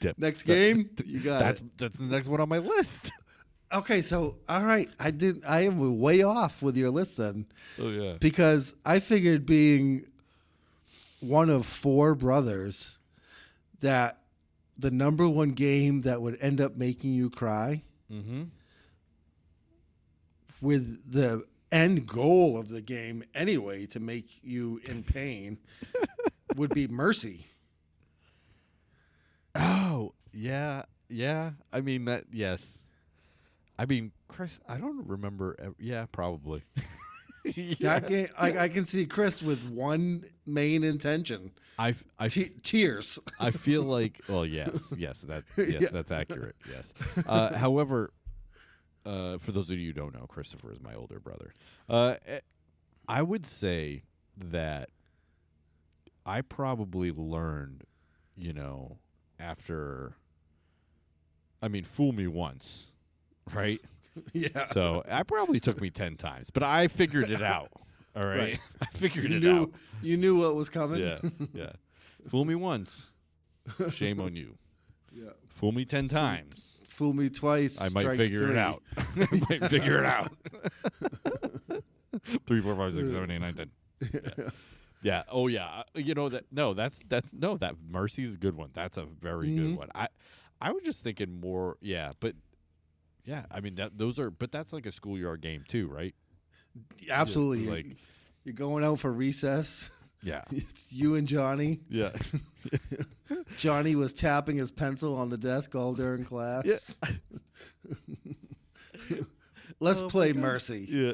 Dip. 0.00 0.18
Next 0.18 0.42
game, 0.42 0.90
you 1.04 1.20
got 1.20 1.38
That's 1.40 1.60
it. 1.60 1.78
that's 1.78 1.98
the 1.98 2.04
next 2.04 2.28
one 2.28 2.40
on 2.40 2.48
my 2.48 2.58
list. 2.58 3.10
Okay, 3.72 4.00
so 4.00 4.36
all 4.48 4.62
right, 4.62 4.88
I 5.00 5.10
did. 5.10 5.42
I 5.44 5.62
am 5.62 5.98
way 5.98 6.22
off 6.22 6.62
with 6.62 6.76
your 6.76 6.88
list 6.90 7.16
then, 7.16 7.46
Oh 7.82 7.88
yeah. 7.90 8.12
because 8.20 8.76
I 8.84 9.00
figured 9.00 9.44
being 9.44 10.06
one 11.18 11.50
of 11.50 11.66
four 11.66 12.14
brothers, 12.14 12.96
that 13.80 14.20
the 14.78 14.92
number 14.92 15.28
one 15.28 15.50
game 15.50 16.02
that 16.02 16.22
would 16.22 16.38
end 16.40 16.60
up 16.60 16.76
making 16.76 17.12
you 17.14 17.28
cry 17.28 17.82
Mm-hmm. 18.10 18.44
with 20.60 21.10
the 21.12 21.44
end 21.72 22.06
goal 22.06 22.56
of 22.58 22.68
the 22.68 22.80
game 22.80 23.24
anyway 23.34 23.86
to 23.86 23.98
make 24.00 24.38
you 24.42 24.80
in 24.84 25.02
pain 25.02 25.58
would 26.56 26.70
be 26.72 26.86
mercy. 26.86 27.46
Yeah, 30.36 30.82
yeah. 31.08 31.52
I 31.72 31.80
mean 31.80 32.04
that. 32.06 32.24
Yes. 32.32 32.78
I 33.78 33.86
mean, 33.86 34.12
Chris, 34.28 34.60
I 34.68 34.76
don't 34.78 35.06
remember. 35.06 35.56
ev- 35.58 35.74
yeah, 35.78 36.06
probably. 36.12 36.62
That 37.80 38.08
game, 38.08 38.26
I, 38.36 38.58
I 38.58 38.68
can 38.68 38.84
see 38.84 39.06
Chris 39.06 39.40
with 39.40 39.62
one 39.70 40.24
main 40.46 40.82
intention: 40.82 41.52
I 41.78 41.94
I 42.18 42.26
te- 42.26 42.50
tears. 42.60 43.20
I 43.40 43.52
feel 43.52 43.84
like, 43.84 44.20
well, 44.28 44.44
yes, 44.44 44.92
yes, 44.96 45.20
that 45.20 45.44
yes, 45.56 45.68
Yeah. 45.82 45.88
that's 45.92 46.10
accurate. 46.10 46.56
Yes. 46.68 46.92
Uh, 47.24 47.56
however, 47.56 48.12
uh, 49.04 49.38
for 49.38 49.52
those 49.52 49.70
of 49.70 49.78
you 49.78 49.86
who 49.86 49.92
don't 49.92 50.12
know, 50.12 50.26
Christopher 50.26 50.72
is 50.72 50.80
my 50.80 50.94
older 50.96 51.20
brother. 51.20 51.54
Uh, 51.88 52.14
eh, 52.26 52.40
I 53.06 53.22
would 53.22 53.46
say 53.46 54.02
that 54.36 54.88
I 56.26 56.40
probably 56.40 57.12
learned, 57.12 57.84
you 58.36 58.54
know, 58.54 58.98
after. 59.38 60.16
I 61.62 61.68
mean, 61.68 61.84
fool 61.84 62.12
me 62.12 62.26
once, 62.26 62.86
right? 63.54 63.80
yeah. 64.32 64.66
So 64.72 65.02
I 65.10 65.22
probably 65.22 65.60
took 65.60 65.80
me 65.80 65.90
ten 65.90 66.16
times, 66.16 66.50
but 66.50 66.62
I 66.62 66.88
figured 66.88 67.30
it 67.30 67.42
out. 67.42 67.70
All 68.14 68.24
right, 68.24 68.38
Right. 68.38 68.60
I 68.82 68.86
figured 68.86 69.28
you 69.30 69.36
it 69.36 69.42
knew 69.42 69.62
out. 69.62 69.70
you 70.02 70.16
knew 70.16 70.38
what 70.38 70.54
was 70.54 70.68
coming. 70.68 71.00
Yeah, 71.00 71.18
yeah. 71.52 71.72
Fool 72.28 72.44
me 72.44 72.54
once, 72.54 73.10
shame 73.92 74.20
on 74.20 74.34
you. 74.36 74.56
Yeah. 75.12 75.30
Fool 75.48 75.72
me 75.72 75.84
ten 75.84 76.08
times, 76.08 76.78
Fool 76.86 77.12
me 77.12 77.28
twice. 77.28 77.80
I 77.80 77.88
might 77.90 78.16
figure 78.16 78.40
three. 78.46 78.50
it 78.52 78.58
out. 78.58 78.82
I 78.96 79.44
might 79.50 79.64
figure 79.70 79.98
it 80.00 80.04
out. 80.06 80.32
Three, 82.46 82.60
four, 82.60 82.74
five, 82.76 82.94
six, 82.94 83.10
seven, 83.10 83.30
eight, 83.30 83.40
nine, 83.42 83.54
ten. 83.54 83.70
Yeah. 84.12 84.48
yeah. 85.02 85.22
Oh 85.30 85.46
yeah. 85.48 85.66
Uh, 85.66 85.82
You 85.94 86.14
know 86.14 86.28
that? 86.30 86.44
No, 86.50 86.72
that's 86.74 86.98
that's 87.08 87.30
no. 87.32 87.56
That 87.58 87.74
Mercy's 87.90 88.34
a 88.34 88.38
good 88.38 88.56
one. 88.56 88.70
That's 88.72 88.96
a 88.96 89.04
very 89.04 89.48
Mhm. 89.48 89.56
good 89.56 89.76
one. 89.76 89.88
I 89.94 90.08
I 90.60 90.72
was 90.72 90.82
just 90.84 91.02
thinking 91.02 91.40
more. 91.40 91.76
Yeah, 91.80 92.12
but 92.20 92.34
yeah. 93.24 93.44
I 93.50 93.60
mean 93.60 93.74
that 93.76 93.98
those 93.98 94.18
are. 94.18 94.30
But 94.30 94.52
that's 94.52 94.72
like 94.72 94.86
a 94.86 94.92
schoolyard 94.92 95.40
game 95.42 95.64
too, 95.68 95.88
right? 95.88 96.14
Absolutely. 97.10 97.60
You're- 97.64 97.76
like- 97.76 97.96
you're 98.44 98.54
going 98.54 98.84
out 98.84 99.00
for 99.00 99.12
recess. 99.12 99.90
Yeah. 100.22 100.44
It's 100.52 100.92
you 100.92 101.16
and 101.16 101.26
Johnny. 101.26 101.80
Yeah. 101.90 102.12
Johnny 103.58 103.96
was 103.96 104.12
tapping 104.12 104.56
his 104.56 104.70
pencil 104.70 105.16
on 105.16 105.30
the 105.30 105.36
desk 105.38 105.74
all 105.74 105.94
during 105.94 106.24
class. 106.24 106.98
Yeah. 107.00 107.96
Let's 109.80 110.02
Oh 110.02 110.08
play 110.08 110.32
Mercy. 110.32 110.86
Yeah. 110.88 111.12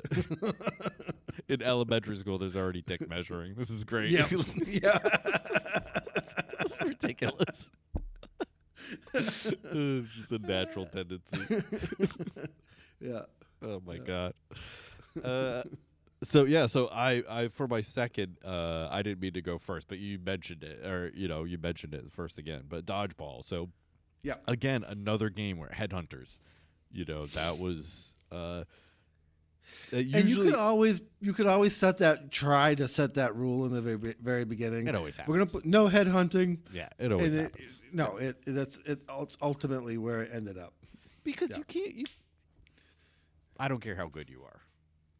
In 1.49 1.63
elementary 1.63 2.17
school, 2.17 2.39
there's 2.39 2.57
already 2.57 2.83
dick 2.83 3.09
measuring. 3.09 3.55
This 3.55 3.71
is 3.71 3.85
great. 3.85 4.11
Yeah. 4.11 4.27
yeah. 4.67 4.99
It's 6.61 6.83
ridiculous. 6.85 7.71
it's 9.15 10.11
just 10.15 10.33
a 10.33 10.39
natural 10.39 10.87
tendency. 10.87 11.47
yeah. 13.01 13.23
Oh 13.63 13.81
my 13.87 13.99
god. 13.99 14.35
Uh, 15.23 15.63
so 16.25 16.45
yeah, 16.45 16.65
so 16.65 16.87
I, 16.89 17.23
I 17.29 17.49
for 17.49 17.69
my 17.69 17.83
second, 17.83 18.39
uh, 18.43 18.89
I 18.91 19.03
didn't 19.03 19.21
mean 19.21 19.35
to 19.35 19.43
go 19.43 19.59
first, 19.59 19.89
but 19.89 19.99
you 19.99 20.19
mentioned 20.19 20.65
it, 20.65 20.87
or 20.87 21.13
you 21.15 21.29
know, 21.29 21.45
you 21.45 21.59
mentioned 21.59 21.93
it 21.93 22.11
first 22.11 22.39
again. 22.39 22.63
But 22.67 22.87
dodgeball. 22.87 23.45
So 23.45 23.69
Yeah. 24.23 24.37
again, 24.49 24.85
another 24.85 25.29
game 25.29 25.59
where 25.59 25.69
headhunters. 25.69 26.39
You 26.91 27.05
know, 27.05 27.27
that 27.27 27.59
was. 27.59 28.15
Uh, 28.31 28.65
uh, 29.92 29.96
And 29.96 30.29
you 30.29 30.37
could 30.37 30.55
always 30.55 31.03
you 31.20 31.33
could 31.33 31.46
always 31.46 31.75
set 31.77 31.98
that 31.98 32.31
try 32.31 32.75
to 32.75 32.87
set 32.88 33.14
that 33.14 33.35
rule 33.37 33.64
in 33.66 33.72
the 33.72 33.81
very 33.83 34.14
very 34.20 34.44
beginning. 34.44 34.87
it 34.88 34.94
always 34.94 35.16
happens. 35.16 35.31
We're 35.33 35.38
gonna 35.38 35.51
put 35.51 35.64
no 35.66 35.87
head 35.87 36.07
hunting. 36.07 36.62
yeah, 36.72 36.88
it 36.98 37.12
always 37.12 37.33
And 37.35 37.40
it, 37.46 37.53
happens. 37.53 37.81
no, 37.92 38.16
it 38.16 38.37
that's 38.46 38.79
it. 38.87 39.01
It's 39.20 39.37
ultimately 39.40 39.98
where 39.98 40.22
it 40.22 40.31
ended 40.33 40.59
up. 40.59 40.72
because 41.25 41.51
Yeah. 41.51 41.59
you 41.59 41.64
can't. 41.64 41.94
You, 41.94 42.05
I 43.59 43.68
don't 43.68 43.81
care 43.81 43.94
how 43.96 44.09
good 44.09 44.29
you 44.29 44.42
are. 44.42 44.61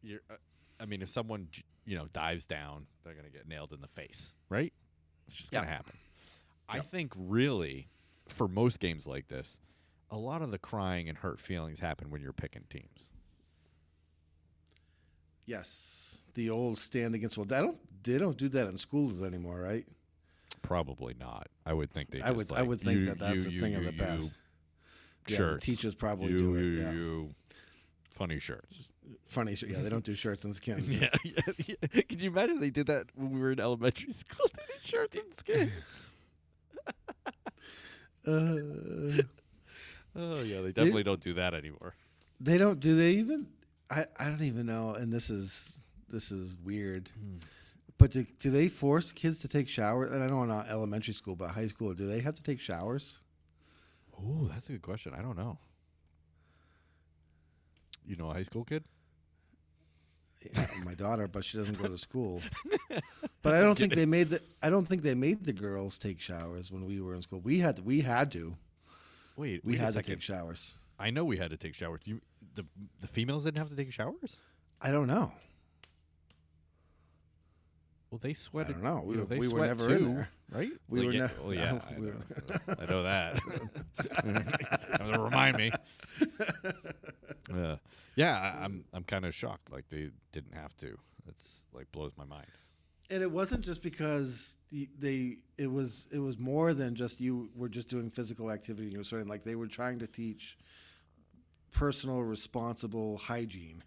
You're, 0.01 0.19
uh, 0.29 0.35
I 0.79 0.85
mean, 0.85 1.01
if 1.01 1.09
someone 1.09 1.47
you 1.85 1.95
know 1.97 2.07
dives 2.13 2.45
down, 2.45 2.87
they're 3.03 3.13
gonna 3.13 3.29
get 3.29 3.47
nailed 3.47 3.71
in 3.73 3.81
the 3.81 3.87
face, 3.87 4.33
right? 4.49 4.73
It's 5.27 5.35
just 5.37 5.51
gonna 5.51 5.65
Yeah. 5.67 5.73
happen. 5.73 5.93
I 6.67 6.79
think 6.79 7.13
really, 7.15 7.89
for 8.27 8.47
most 8.47 8.79
games 8.79 9.05
like 9.05 9.27
this, 9.27 9.57
a 10.09 10.17
lot 10.17 10.41
of 10.41 10.51
the 10.51 10.57
crying 10.57 11.07
and 11.09 11.17
hurt 11.17 11.39
feelings 11.39 11.79
happen 11.79 12.09
when 12.09 12.21
you're 12.21 12.33
picking 12.33 12.63
teams. 12.69 13.09
Yes, 15.45 16.21
the 16.35 16.49
old 16.49 16.77
stand 16.77 17.15
against. 17.15 17.37
Well, 17.37 17.47
I 17.51 17.61
don't. 17.61 17.79
They 18.03 18.17
don't 18.17 18.37
do 18.37 18.49
that 18.49 18.67
in 18.67 18.77
schools 18.77 19.21
anymore, 19.21 19.59
right? 19.59 19.85
Probably 20.61 21.13
not. 21.19 21.47
I 21.65 21.73
would 21.73 21.91
think 21.91 22.11
they. 22.11 22.21
I 22.21 22.31
would. 22.31 22.51
I 22.51 22.61
would 22.61 22.79
think 22.81 22.99
you- 23.01 23.05
that 23.07 23.19
that's 23.19 23.43
you- 23.43 23.49
a 23.49 23.53
you- 23.53 23.59
thing 23.61 23.75
of 23.75 23.83
the 23.85 23.91
past. 23.93 24.33
Yeah, 25.27 25.37
the 25.37 25.57
teachers 25.59 25.95
probably 25.95 26.33
do 26.33 26.55
it, 26.55 26.79
yeah. 26.81 27.55
funny 28.11 28.39
shirts. 28.39 28.87
Funny. 29.25 29.55
shit. 29.55 29.69
Yeah, 29.69 29.81
they 29.81 29.89
don't 29.89 30.03
do 30.03 30.15
shirts 30.15 30.43
and 30.43 30.53
skins. 30.55 30.93
yeah, 31.01 31.07
yeah, 31.23 31.53
yeah. 31.65 32.01
Can 32.01 32.19
you 32.19 32.29
imagine 32.29 32.59
they 32.59 32.69
did 32.69 32.87
that 32.87 33.05
when 33.15 33.31
we 33.31 33.39
were 33.39 33.51
in 33.51 33.59
elementary 33.59 34.11
school? 34.11 34.45
They 34.57 34.63
did 34.73 34.81
shirts 34.81 35.17
and 35.17 35.37
skins. 35.39 36.11
Uh, 38.25 39.23
Oh 40.15 40.41
yeah, 40.43 40.61
they 40.61 40.71
definitely 40.71 41.03
don't 41.03 41.19
do 41.19 41.33
that 41.33 41.53
anymore. 41.55 41.95
they 42.39 42.57
don't. 42.57 42.79
Do 42.79 42.95
they 42.95 43.11
even? 43.13 43.47
I. 43.93 44.05
I 44.19 44.25
don't 44.25 44.41
even 44.41 44.65
know. 44.65 44.93
And 44.93 45.11
this 45.11 45.29
is 45.29 45.81
this 46.09 46.31
is 46.31 46.57
weird. 46.63 47.09
Hmm. 47.17 47.37
But 47.97 48.11
do, 48.11 48.25
do 48.39 48.49
they 48.49 48.67
force 48.67 49.11
kids 49.11 49.39
to 49.39 49.47
take 49.47 49.69
showers? 49.69 50.11
And 50.11 50.23
I 50.23 50.27
know 50.27 50.43
not 50.45 50.67
know 50.67 50.71
uh, 50.71 50.75
elementary 50.75 51.13
school, 51.13 51.35
but 51.35 51.49
high 51.49 51.67
school. 51.67 51.93
Do 51.93 52.07
they 52.07 52.19
have 52.19 52.35
to 52.35 52.43
take 52.43 52.59
showers? 52.59 53.19
Oh, 54.19 54.49
that's 54.51 54.67
a 54.69 54.73
good 54.73 54.81
question. 54.81 55.13
I 55.17 55.21
don't 55.21 55.37
know. 55.37 55.57
You 58.05 58.15
know, 58.15 58.29
a 58.29 58.33
high 58.33 58.43
school 58.43 58.65
kid? 58.65 58.83
Yeah, 60.53 60.67
my 60.83 60.93
daughter, 61.05 61.27
but 61.27 61.45
she 61.45 61.57
doesn't 61.57 61.81
go 61.81 61.87
to 61.87 61.97
school. 61.97 62.41
But 63.43 63.53
I 63.55 63.59
don't 63.59 63.77
think 63.77 63.93
they 63.93 64.05
made 64.05 64.29
the. 64.29 64.41
I 64.61 64.69
don't 64.69 64.87
think 64.87 65.03
they 65.03 65.15
made 65.15 65.45
the 65.45 65.51
girls 65.51 65.97
take 65.97 66.21
showers 66.21 66.71
when 66.71 66.85
we 66.85 67.01
were 67.01 67.13
in 67.13 67.21
school. 67.21 67.41
We 67.41 67.59
had 67.59 67.75
to, 67.75 67.83
we 67.83 67.99
had 67.99 68.31
to. 68.31 68.55
Wait, 69.35 69.65
We 69.65 69.73
wait 69.73 69.81
had 69.81 69.93
to 69.95 70.01
take 70.01 70.21
showers. 70.21 70.77
I 70.97 71.09
know 71.09 71.25
we 71.25 71.37
had 71.37 71.49
to 71.49 71.57
take 71.57 71.75
showers. 71.75 71.99
You, 72.05 72.21
the 72.55 72.65
the 72.99 73.07
females 73.07 73.43
didn't 73.43 73.57
have 73.59 73.69
to 73.69 73.75
take 73.75 73.91
showers. 73.91 74.37
I 74.81 74.91
don't 74.91 75.07
know. 75.07 75.31
Well, 78.11 78.19
they 78.21 78.33
sweated. 78.33 78.75
I 78.77 78.79
don't 78.79 78.83
know. 78.83 79.01
We, 79.03 79.15
you 79.15 79.21
were, 79.21 79.37
we 79.37 79.47
were 79.47 79.65
never 79.65 79.87
too, 79.87 79.93
in 80.05 80.15
there. 80.15 80.29
right? 80.51 80.69
We 80.87 80.99
Well, 80.99 81.07
were 81.07 81.13
yeah, 81.13 81.25
ne- 81.27 81.43
well, 81.43 81.53
yeah, 81.53 81.79
I, 81.89 81.99
we 81.99 82.05
know, 82.05 82.13
were- 82.67 82.75
I 82.79 82.91
know 82.91 83.03
that. 83.03 83.39
To 85.13 85.19
remind 85.21 85.57
me. 85.57 85.71
Uh, 87.53 87.75
yeah, 88.15 88.37
I, 88.59 88.63
I'm 88.63 88.85
I'm 88.93 89.03
kind 89.03 89.25
of 89.25 89.33
shocked. 89.33 89.71
Like 89.71 89.85
they 89.89 90.09
didn't 90.31 90.53
have 90.53 90.75
to. 90.77 90.95
It's 91.27 91.63
like 91.73 91.91
blows 91.91 92.11
my 92.17 92.25
mind. 92.25 92.45
And 93.09 93.21
it 93.23 93.31
wasn't 93.31 93.61
just 93.65 93.81
because 93.81 94.57
they. 94.99 95.37
It 95.57 95.71
was. 95.71 96.07
It 96.11 96.19
was 96.19 96.37
more 96.39 96.73
than 96.73 96.93
just 96.95 97.19
you 97.19 97.49
were 97.55 97.69
just 97.69 97.89
doing 97.89 98.09
physical 98.09 98.51
activity. 98.51 98.83
and 98.83 98.91
You 98.93 98.99
were 98.99 99.03
sort 99.03 99.21
of 99.23 99.27
like 99.27 99.43
they 99.43 99.55
were 99.55 99.67
trying 99.67 99.99
to 99.99 100.07
teach 100.07 100.57
personal, 101.73 102.21
responsible 102.21 103.17
hygiene, 103.17 103.83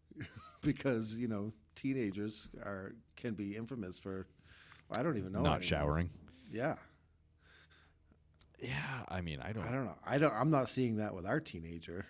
because 0.62 1.16
you 1.16 1.26
know 1.28 1.52
teenagers 1.74 2.48
are 2.64 2.92
can 3.16 3.34
be 3.34 3.56
infamous 3.56 3.98
for. 3.98 4.26
I 4.90 5.02
don't 5.02 5.16
even 5.16 5.32
know. 5.32 5.40
Not 5.40 5.46
anymore. 5.46 5.62
showering. 5.62 6.10
Yeah, 6.50 6.74
Yeah, 8.60 9.04
I 9.08 9.22
mean, 9.22 9.40
I 9.40 9.52
don't. 9.52 9.64
I 9.64 9.70
don't 9.72 9.86
know. 9.86 9.96
I 10.06 10.18
don't. 10.18 10.34
I'm 10.34 10.50
not 10.50 10.68
seeing 10.68 10.96
that 10.96 11.14
with 11.14 11.24
our 11.26 11.40
teenager. 11.40 12.04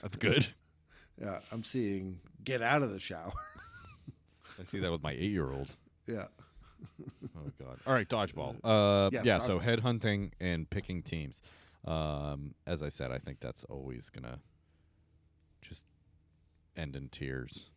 That's 0.00 0.16
good. 0.16 0.46
yeah, 1.20 1.40
I'm 1.50 1.64
seeing 1.64 2.20
get 2.44 2.62
out 2.62 2.82
of 2.82 2.92
the 2.92 3.00
shower. 3.00 3.32
I 4.60 4.64
see 4.64 4.78
that 4.78 4.92
with 4.92 5.02
my 5.02 5.12
eight-year-old. 5.12 5.68
yeah. 6.06 6.26
Oh 7.36 7.50
God! 7.58 7.78
All 7.86 7.94
right, 7.94 8.08
dodgeball. 8.08 8.56
Uh, 8.62 9.10
Yes, 9.12 9.24
yeah. 9.24 9.38
So 9.40 9.58
dodgeball. 9.58 9.62
head 9.62 9.80
hunting 9.80 10.32
and 10.38 10.68
picking 10.70 11.02
teams. 11.02 11.40
Um, 11.84 12.54
as 12.66 12.82
I 12.82 12.88
said, 12.88 13.10
I 13.10 13.18
think 13.18 13.40
that's 13.40 13.64
always 13.64 14.08
gonna 14.10 14.38
just 15.62 15.84
end 16.76 16.96
in 16.96 17.08
tears. 17.08 17.70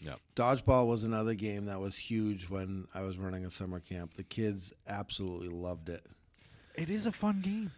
Yep. 0.00 0.18
Dodgeball 0.34 0.88
was 0.88 1.04
another 1.04 1.34
game 1.34 1.66
that 1.66 1.80
was 1.80 1.96
huge 1.96 2.48
when 2.50 2.88
I 2.92 3.02
was 3.02 3.18
running 3.18 3.44
a 3.44 3.50
summer 3.50 3.78
camp. 3.78 4.14
The 4.14 4.24
kids 4.24 4.72
absolutely 4.88 5.48
loved 5.48 5.88
it. 5.88 6.04
It 6.74 6.90
is 6.90 7.06
a 7.06 7.12
fun 7.12 7.40
game. 7.40 7.70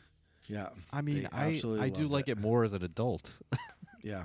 Yeah. 0.49 0.70
I 0.90 1.03
mean, 1.03 1.29
I 1.33 1.47
I 1.47 1.88
do 1.90 2.03
loved 2.03 2.11
like 2.12 2.29
it. 2.29 2.38
more 2.38 2.64
as 2.64 2.73
an 2.73 2.83
adult 2.83 3.31
Yeah. 4.03 4.25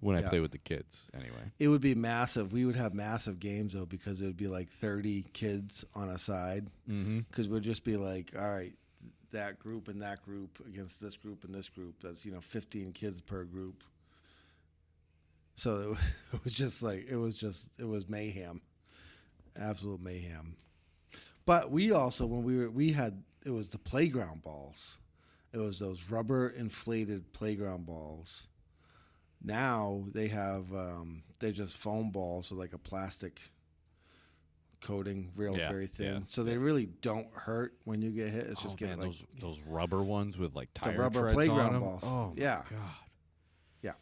when 0.00 0.16
I 0.16 0.20
Yeah. 0.20 0.28
play 0.30 0.40
with 0.40 0.52
the 0.52 0.58
kids. 0.58 1.10
Anyway. 1.12 1.52
It 1.58 1.68
would 1.68 1.82
be 1.82 1.94
massive. 1.94 2.50
We 2.52 2.64
would 2.64 2.76
have 2.76 2.94
massive 2.94 3.40
games 3.40 3.74
though 3.74 3.84
because 3.86 4.22
it 4.22 4.24
would 4.24 4.36
be 4.38 4.48
like 4.48 4.70
30 4.70 5.24
kids 5.34 5.84
on 5.94 6.08
a 6.08 6.18
side 6.18 6.68
Mm-hmm. 6.88 7.20
because 7.30 7.50
we'd 7.50 7.62
just 7.62 7.84
be 7.84 7.98
like, 7.98 8.32
all 8.38 8.50
right, 8.54 8.72
that 9.34 9.58
group 9.58 9.88
and 9.88 10.00
that 10.02 10.22
group 10.22 10.58
against 10.66 11.00
this 11.00 11.16
group 11.16 11.44
and 11.44 11.54
this 11.54 11.68
group. 11.68 11.96
That's, 12.02 12.24
you 12.24 12.32
know, 12.32 12.40
15 12.40 12.92
kids 12.92 13.20
per 13.20 13.44
group. 13.44 13.84
So 15.54 15.96
it 16.32 16.42
was, 16.42 16.54
just 16.54 16.82
like, 16.82 17.06
it 17.08 17.16
was 17.16 17.36
just, 17.36 17.70
it 17.78 17.86
was 17.86 18.08
mayhem. 18.08 18.62
Absolute 19.58 20.00
mayhem. 20.00 20.56
But 21.46 21.70
we 21.70 21.92
also, 21.92 22.26
when 22.26 22.42
we 22.42 22.56
were, 22.56 22.70
we 22.70 22.92
had, 22.92 23.22
it 23.44 23.50
was 23.50 23.68
the 23.68 23.78
playground 23.78 24.42
balls. 24.42 24.98
it 25.52 25.58
was 25.58 25.78
those 25.78 26.10
rubber 26.10 26.48
inflated 26.48 27.32
playground 27.32 27.86
balls. 27.86 28.48
Now 29.42 30.04
they 30.12 30.28
have 30.28 30.72
um, 30.74 31.22
they're 31.38 31.52
just 31.52 31.76
foam 31.76 32.10
balls 32.10 32.50
with 32.50 32.58
like 32.58 32.72
a 32.72 32.78
plastic 32.78 33.40
coating, 34.84 35.30
real 35.34 35.56
Yeah, 35.56 35.70
very 35.70 35.86
thin. 35.88 36.14
yeah, 36.14 36.20
so 36.26 36.44
they 36.44 36.56
really 36.58 36.86
don't 37.00 37.26
hurt 37.34 37.74
when 37.84 38.02
you 38.02 38.10
get 38.10 38.30
hit. 38.30 38.44
It's 38.44 38.62
just 38.62 38.76
oh, 38.76 38.86
getting 38.86 38.98
like 38.98 39.06
those 39.08 39.24
those 39.40 39.58
rubber 39.66 40.02
ones 40.02 40.38
with 40.38 40.54
like 40.54 40.72
the 40.74 40.80
tire 40.80 40.98
rubber 40.98 41.20
treads 41.22 41.34
playground 41.34 41.80
balls. 41.80 42.04
Oh 42.06 42.32
Yeah. 42.36 42.62
god. 42.70 42.78
Yeah. 43.82 43.92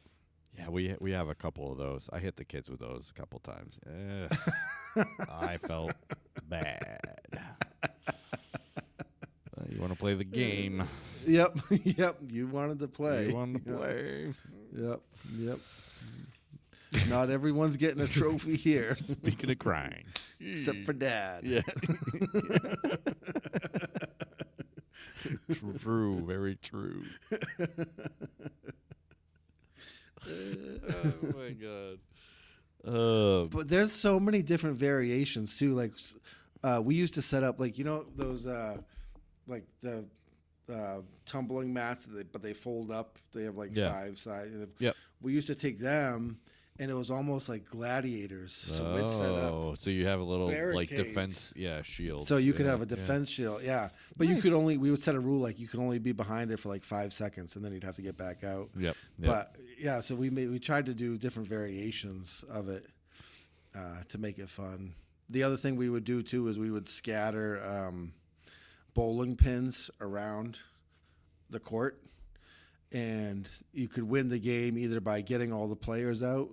Yeah, 0.59 0.69
we 0.69 0.95
we 1.01 1.13
have 1.13 1.29
a 1.29 1.35
couple 1.35 1.73
of 1.73 1.79
those. 1.79 2.09
I 2.13 2.19
hit 2.19 2.37
the 2.37 2.45
kids 2.45 2.69
with 2.69 2.81
those 2.81 3.11
a 3.11 3.15
couple 3.19 3.39
times. 3.41 3.79
Ugh. 3.87 5.07
I 5.31 5.57
felt 5.59 5.93
bad. 6.49 6.99
Uh, 7.35 7.39
you 9.71 9.81
want 9.81 9.93
to 9.93 9.99
play 9.99 10.15
the 10.15 10.25
game? 10.25 10.83
Yep, 11.25 11.57
yep. 11.85 12.17
You 12.33 12.49
wanted 12.49 12.81
to 12.81 12.89
play. 12.89 13.29
You 13.29 13.35
want 13.37 13.65
to 13.65 13.71
Yep, 13.71 13.79
play? 13.79 14.35
Yep, 14.77 15.01
yep. 15.39 15.59
Not 17.09 17.31
everyone's 17.31 17.77
getting 17.77 18.01
a 18.03 18.09
trophy 18.09 18.57
here, 18.57 18.97
Speaking 18.97 19.49
of 19.53 19.61
crying, 19.61 20.03
except 20.53 20.85
for 20.87 20.93
Dad. 20.93 21.45
yeah, 21.45 21.63
true, 25.81 26.21
very 26.21 26.57
true. 26.57 27.03
oh 30.29 31.13
my 31.37 31.51
god. 31.51 31.99
Uh, 32.87 33.45
But 33.47 33.69
there's 33.69 33.93
so 33.93 34.19
many 34.19 34.43
different 34.43 34.77
variations 34.77 35.59
too. 35.59 35.73
Like 35.73 35.93
uh, 36.63 36.81
we 36.85 36.95
used 36.95 37.15
to 37.15 37.23
set 37.23 37.43
up 37.43 37.59
like 37.61 37.79
you 37.79 37.85
know 37.85 38.07
those 38.17 38.47
uh, 38.47 38.77
like 39.47 39.65
the 39.83 40.05
uh, 40.73 41.01
tumbling 41.27 41.73
mats, 41.73 42.05
that 42.07 42.15
they, 42.17 42.23
but 42.23 42.43
they 42.43 42.53
fold 42.53 42.91
up. 42.91 43.19
They 43.33 43.45
have 43.45 43.57
like 43.57 43.71
Yeah. 43.75 43.93
five 43.93 44.19
sides. 44.19 44.57
Yep. 44.79 44.97
We 45.21 45.33
used 45.33 45.47
to 45.49 45.55
take 45.55 45.79
them, 45.79 46.39
and 46.79 46.91
it 46.91 46.95
was 46.95 47.11
almost 47.11 47.49
like 47.49 47.69
gladiators. 47.69 48.53
So 48.53 48.95
we'd 48.95 49.09
set 49.09 49.31
up. 49.31 49.53
oh, 49.53 49.75
so 49.79 49.91
you 49.91 50.07
have 50.07 50.21
a 50.21 50.25
little 50.25 50.49
like 50.75 50.89
defense, 50.89 51.53
yeah, 51.57 51.83
shield. 51.83 52.27
So 52.27 52.39
you 52.39 52.53
could 52.53 52.67
have 52.67 52.81
a 52.81 52.85
yeah. 52.85 52.97
defense 52.97 53.29
shield, 53.29 53.63
yeah. 53.63 53.91
But 54.17 54.29
you 54.29 54.41
could 54.41 54.53
only 54.53 54.79
we 54.79 54.91
would 54.91 55.01
set 55.01 55.15
a 55.15 55.21
rule 55.21 55.41
like 55.41 55.59
you 55.59 55.69
could 55.69 55.81
only 55.81 55.99
be 55.99 56.13
behind 56.13 56.51
it 56.51 56.59
for 56.59 56.69
like 56.69 56.83
five 56.83 57.13
seconds, 57.13 57.57
and 57.57 57.65
then 57.65 57.73
you'd 57.73 57.85
have 57.85 57.97
to 57.97 58.03
get 58.03 58.17
back 58.17 58.43
out. 58.43 58.71
Yep. 58.77 58.97
yep. 59.19 59.31
But 59.31 59.57
yeah, 59.79 60.01
so 60.01 60.15
we 60.15 60.31
made 60.31 60.51
we 60.51 60.59
tried 60.59 60.87
to 60.87 60.95
do 60.95 61.19
different 61.19 61.49
variations 61.49 62.45
of 62.51 62.69
it 62.69 62.87
uh, 63.75 64.03
to 64.09 64.19
make 64.19 64.39
it 64.39 64.49
fun. 64.49 64.95
The 65.29 65.43
other 65.43 65.57
thing 65.57 65.77
we 65.77 65.89
would 65.89 66.05
do 66.05 66.23
too 66.23 66.49
is 66.49 66.59
we 66.59 66.71
would 66.71 66.89
scatter 66.89 67.63
um, 67.65 68.13
bowling 68.95 69.37
pins 69.37 69.91
around 70.01 70.59
the 71.51 71.61
court, 71.61 72.01
and 72.93 73.49
you 73.73 73.89
could 73.89 74.05
win 74.05 74.29
the 74.29 74.39
game 74.39 74.77
either 74.79 75.01
by 75.01 75.21
getting 75.21 75.53
all 75.53 75.69
the 75.69 75.77
players 75.77 76.23
out 76.23 76.51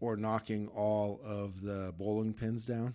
or 0.00 0.16
knocking 0.16 0.68
all 0.68 1.20
of 1.24 1.60
the 1.62 1.94
bowling 1.96 2.32
pins 2.34 2.64
down. 2.64 2.94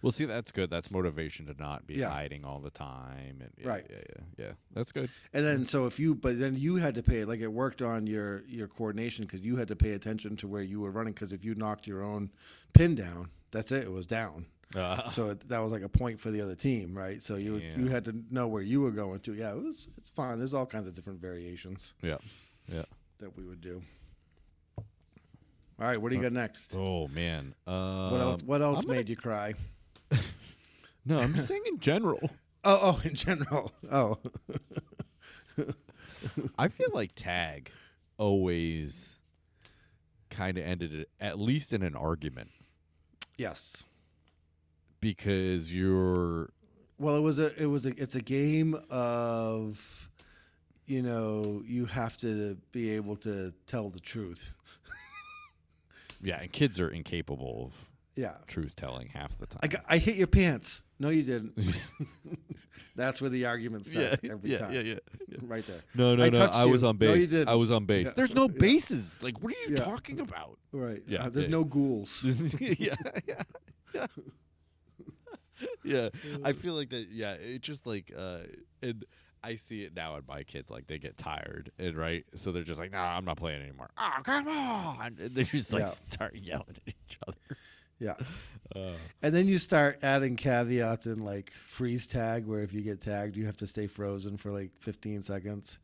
Well, 0.00 0.12
see, 0.12 0.26
that's 0.26 0.52
good. 0.52 0.70
That's 0.70 0.92
motivation 0.92 1.46
to 1.46 1.54
not 1.58 1.86
be 1.86 1.94
Yeah. 1.94 2.10
hiding 2.10 2.44
all 2.44 2.60
the 2.60 2.70
time. 2.70 3.38
And 3.40 3.50
yeah, 3.58 3.68
Right. 3.68 3.86
Yeah, 3.90 3.96
yeah, 3.96 4.44
yeah. 4.46 4.52
That's 4.72 4.92
good. 4.92 5.10
And 5.32 5.44
then 5.44 5.64
so 5.66 5.86
if 5.86 5.98
you 5.98 6.14
but 6.14 6.38
then 6.38 6.54
you 6.56 6.76
had 6.76 6.94
to 6.96 7.02
pay 7.02 7.24
like 7.24 7.40
it 7.40 7.48
worked 7.48 7.82
on 7.82 8.06
your 8.06 8.44
your 8.46 8.68
coordination 8.68 9.24
because 9.24 9.40
you 9.40 9.56
had 9.56 9.66
to 9.68 9.76
pay 9.76 9.92
attention 9.92 10.36
to 10.36 10.46
where 10.46 10.62
you 10.62 10.78
were 10.80 10.92
running 10.92 11.14
because 11.14 11.32
if 11.32 11.44
you 11.44 11.54
knocked 11.56 11.86
your 11.88 12.02
own 12.04 12.30
pin 12.74 12.94
down, 12.94 13.30
that's 13.50 13.72
it. 13.72 13.84
It 13.84 13.90
was 13.92 14.06
down. 14.06 14.46
Uh, 14.74 15.10
So 15.10 15.30
it, 15.30 15.48
that 15.48 15.60
was 15.60 15.72
like 15.72 15.82
a 15.82 15.88
point 15.88 16.20
for 16.20 16.30
the 16.30 16.40
other 16.42 16.54
team, 16.54 16.96
right? 16.96 17.22
So 17.22 17.36
you 17.36 17.56
you 17.56 17.88
had 17.88 18.04
to 18.04 18.14
know 18.30 18.48
where 18.48 18.62
you 18.62 18.80
were 18.80 18.90
going 18.90 19.20
to. 19.20 19.34
Yeah, 19.34 19.50
it 19.50 19.62
was 19.62 19.88
it's 19.96 20.10
fun. 20.10 20.38
There's 20.38 20.54
all 20.54 20.66
kinds 20.66 20.86
of 20.88 20.94
different 20.94 21.20
variations 21.20 21.94
yeah. 22.02 22.18
Yeah. 22.66 22.84
that 23.18 23.36
we 23.36 23.44
would 23.44 23.60
do. 23.60 23.82
All 25.80 25.86
right, 25.86 26.00
what 26.00 26.10
do 26.10 26.16
you 26.16 26.22
got 26.22 26.32
next? 26.32 26.74
Oh 26.76 27.08
man. 27.08 27.54
Um, 27.66 28.10
what 28.10 28.20
else? 28.20 28.42
What 28.42 28.62
else 28.62 28.78
I'm 28.80 28.86
gonna- 28.86 28.98
made 28.98 29.08
you 29.08 29.16
cry? 29.16 29.54
No, 31.06 31.18
I'm 31.18 31.32
just 31.32 31.48
saying 31.48 31.62
in 31.66 31.78
general. 31.80 32.30
Oh, 32.64 32.78
oh, 32.82 33.00
in 33.04 33.14
general. 33.14 33.72
Oh, 33.90 34.18
I 36.58 36.68
feel 36.68 36.88
like 36.92 37.12
tag 37.14 37.70
always 38.18 39.14
kind 40.28 40.58
of 40.58 40.64
ended 40.64 40.92
it 40.92 41.08
at 41.20 41.38
least 41.38 41.72
in 41.72 41.82
an 41.82 41.94
argument 41.94 42.50
yes. 43.38 43.84
Because 45.00 45.72
you're 45.72 46.50
Well, 46.98 47.16
it 47.16 47.20
was 47.20 47.38
a 47.38 47.60
it 47.60 47.66
was 47.66 47.86
a 47.86 47.90
it's 48.00 48.14
a 48.14 48.20
game 48.22 48.76
of 48.90 50.08
you 50.86 51.02
know, 51.02 51.62
you 51.66 51.84
have 51.84 52.16
to 52.16 52.56
be 52.72 52.90
able 52.90 53.14
to 53.16 53.52
tell 53.66 53.90
the 53.90 54.00
truth. 54.00 54.54
yeah, 56.22 56.40
and 56.40 56.50
kids 56.50 56.80
are 56.80 56.88
incapable 56.88 57.66
of 57.66 57.88
Yeah. 58.16 58.38
truth 58.46 58.74
telling 58.74 59.08
half 59.08 59.36
the 59.38 59.46
time. 59.46 59.60
I 59.62 59.66
got, 59.66 59.84
I 59.86 59.98
hit 59.98 60.16
your 60.16 60.26
pants. 60.28 60.82
No, 60.98 61.10
you 61.10 61.22
didn't. 61.22 61.52
That's 62.96 63.20
where 63.20 63.28
the 63.30 63.44
argument 63.46 63.86
yeah, 63.86 64.14
starts 64.14 64.20
every 64.24 64.50
yeah, 64.50 64.58
time. 64.58 64.72
yeah, 64.72 64.80
yeah, 64.80 64.94
yeah. 65.28 65.38
Right 65.42 65.66
there. 65.66 65.82
No, 65.94 66.14
no, 66.16 66.24
I 66.24 66.30
no. 66.30 66.40
I 66.40 66.64
was 66.64 66.82
on 66.82 66.96
No, 66.98 67.12
base. 67.12 67.20
you 67.20 67.26
didn't. 67.26 67.48
I 67.48 67.54
was 67.54 67.70
on 67.70 67.84
base. 67.84 68.06
Yeah. 68.06 68.12
There's 68.16 68.34
no 68.34 68.48
Yeah. 68.48 68.58
bases. 68.58 69.22
Like, 69.22 69.42
what 69.42 69.52
are 69.52 69.60
you 69.68 69.76
Yeah. 69.76 69.84
talking 69.84 70.20
about? 70.20 70.58
Right. 70.72 71.02
Yeah, 71.06 71.24
Uh, 71.24 71.28
there's 71.28 71.44
yeah. 71.44 71.50
no 71.50 71.64
ghouls. 71.64 72.24
yeah, 72.60 72.94
yeah, 73.26 74.06
yeah. 75.88 76.08
I 76.44 76.52
feel 76.52 76.74
like 76.74 76.90
that. 76.90 77.08
Yeah, 77.10 77.32
it 77.32 77.62
just 77.62 77.86
like, 77.86 78.12
uh, 78.16 78.38
and 78.82 79.04
I 79.42 79.54
see 79.56 79.82
it 79.84 79.94
now 79.94 80.16
in 80.16 80.22
my 80.28 80.42
kids. 80.42 80.70
Like 80.70 80.86
they 80.86 80.98
get 80.98 81.16
tired, 81.16 81.70
and 81.78 81.96
right, 81.96 82.24
so 82.34 82.52
they're 82.52 82.62
just 82.64 82.78
like, 82.80 82.90
"Nah, 82.92 83.16
I'm 83.16 83.24
not 83.24 83.36
playing 83.36 83.62
anymore." 83.62 83.90
Oh, 83.96 84.12
come 84.22 84.48
on! 84.48 85.16
And 85.20 85.34
they 85.34 85.44
just 85.44 85.72
like 85.72 85.82
Yeah. 85.82 85.90
start 85.90 86.34
yelling 86.34 86.66
at 86.86 86.88
each 86.88 87.18
other. 87.26 87.38
Yeah. 87.98 88.14
Uh, 88.76 88.92
And 89.22 89.34
then 89.34 89.46
you 89.48 89.56
start 89.56 89.98
adding 90.02 90.36
caveats 90.36 91.06
in 91.06 91.20
like 91.20 91.52
freeze 91.52 92.06
tag, 92.06 92.44
where 92.44 92.60
if 92.60 92.74
you 92.74 92.82
get 92.82 93.00
tagged, 93.00 93.34
you 93.34 93.46
have 93.46 93.56
to 93.56 93.66
stay 93.66 93.86
frozen 93.86 94.36
for 94.36 94.50
like 94.52 94.72
15 94.80 95.22
seconds. 95.22 95.78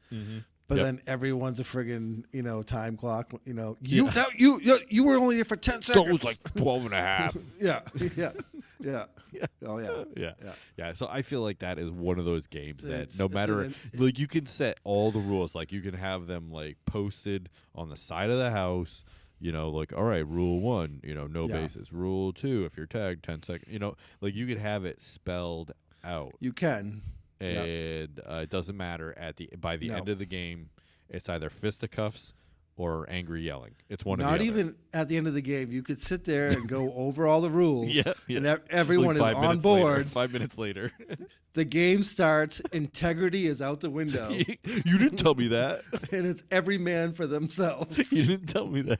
But 0.66 0.76
Yep. 0.78 0.84
then 0.86 1.00
everyone's 1.06 1.60
a 1.60 1.62
friggin' 1.62 2.24
you 2.32 2.42
know 2.42 2.62
time 2.62 2.96
clock. 2.96 3.32
You 3.44 3.52
know 3.54 3.76
you 3.82 4.06
Yeah. 4.06 4.10
that, 4.12 4.38
you, 4.40 4.60
you 4.60 4.78
you 4.88 5.04
were 5.04 5.16
only 5.16 5.36
there 5.36 5.44
for 5.44 5.56
10 5.56 5.74
that 5.76 5.84
seconds. 5.84 6.08
was 6.10 6.24
like 6.24 6.54
12 6.56 6.86
and 6.86 6.94
a 6.94 7.00
half. 7.02 7.36
yeah, 7.60 7.80
yeah, 8.16 8.32
yeah, 8.80 9.04
Yeah. 9.32 9.46
Oh 9.66 9.78
yeah. 9.78 10.04
yeah. 10.16 10.32
Yeah. 10.42 10.52
Yeah. 10.78 10.92
So 10.94 11.06
I 11.10 11.20
feel 11.22 11.42
like 11.42 11.58
that 11.58 11.78
is 11.78 11.90
one 11.90 12.18
of 12.18 12.24
those 12.24 12.46
games 12.46 12.80
that 12.82 13.18
no 13.18 13.28
matter 13.28 13.60
an- 13.62 13.74
like 13.94 14.18
you 14.18 14.26
can 14.26 14.46
set 14.46 14.78
all 14.84 15.10
the 15.10 15.18
rules. 15.18 15.54
Like 15.54 15.70
you 15.72 15.80
can 15.82 15.94
have 15.94 16.26
them 16.26 16.50
like 16.50 16.76
posted 16.86 17.50
on 17.74 17.90
the 17.90 17.96
side 17.96 18.30
of 18.30 18.38
the 18.38 18.50
house. 18.50 19.04
You 19.40 19.52
know, 19.52 19.68
like 19.68 19.92
all 19.92 20.04
right, 20.04 20.26
rule 20.26 20.60
one. 20.60 21.00
You 21.04 21.14
know, 21.14 21.26
no 21.26 21.46
Yeah. 21.46 21.60
bases. 21.60 21.92
Rule 21.92 22.32
two, 22.32 22.64
if 22.64 22.76
you're 22.78 22.86
tagged, 22.86 23.22
10 23.24 23.42
seconds. 23.42 23.70
You 23.70 23.80
know, 23.80 23.96
like 24.22 24.34
you 24.34 24.46
could 24.46 24.58
have 24.58 24.86
it 24.86 25.02
spelled 25.02 25.72
out, 26.02 26.32
You 26.40 26.52
can. 26.54 27.02
And 27.44 28.20
uh, 28.28 28.34
it 28.36 28.50
doesn't 28.50 28.76
matter 28.76 29.14
at 29.18 29.36
the 29.36 29.50
by 29.60 29.76
the 29.76 29.88
No. 29.88 29.96
end 29.96 30.08
of 30.08 30.18
the 30.18 30.26
game. 30.26 30.70
It's 31.08 31.28
either 31.28 31.50
fisticuffs 31.50 32.32
or 32.76 33.08
angry 33.08 33.42
yelling. 33.42 33.72
It's 33.88 34.04
one 34.04 34.20
of 34.20 34.26
Not 34.26 34.42
even 34.42 34.74
at 34.92 35.08
the 35.08 35.16
end 35.16 35.28
of 35.28 35.34
the 35.34 35.40
game. 35.42 35.70
You 35.70 35.82
could 35.82 35.98
sit 35.98 36.24
there 36.24 36.48
and 36.48 36.66
go 36.68 36.92
over 36.96 37.24
all 37.26 37.40
the 37.40 37.50
rules. 37.50 37.88
Yeah, 37.88 38.14
yeah. 38.26 38.38
And 38.38 38.46
ev- 38.46 38.62
Like 38.62 38.72
everyone 38.72 39.14
is 39.16 39.22
on 39.22 39.34
minutes 39.34 39.64
later- 39.64 39.82
board. 39.82 40.08
five 40.08 40.32
minutes 40.32 40.58
later, 40.58 40.90
The 41.52 41.64
game 41.64 42.02
starts. 42.02 42.58
Integrity 42.72 43.46
is 43.46 43.62
out 43.62 43.80
the 43.80 43.90
window, 43.90 44.28
you 44.64 44.98
didn't 44.98 45.18
tell 45.18 45.36
me 45.36 45.46
that. 45.48 45.82
and 46.10 46.26
it's 46.26 46.42
every 46.50 46.78
man 46.78 47.12
for 47.12 47.28
themselves. 47.28 48.10
you 48.12 48.24
didn't 48.24 48.48
tell 48.48 48.66
me 48.66 48.82
that. 48.82 48.98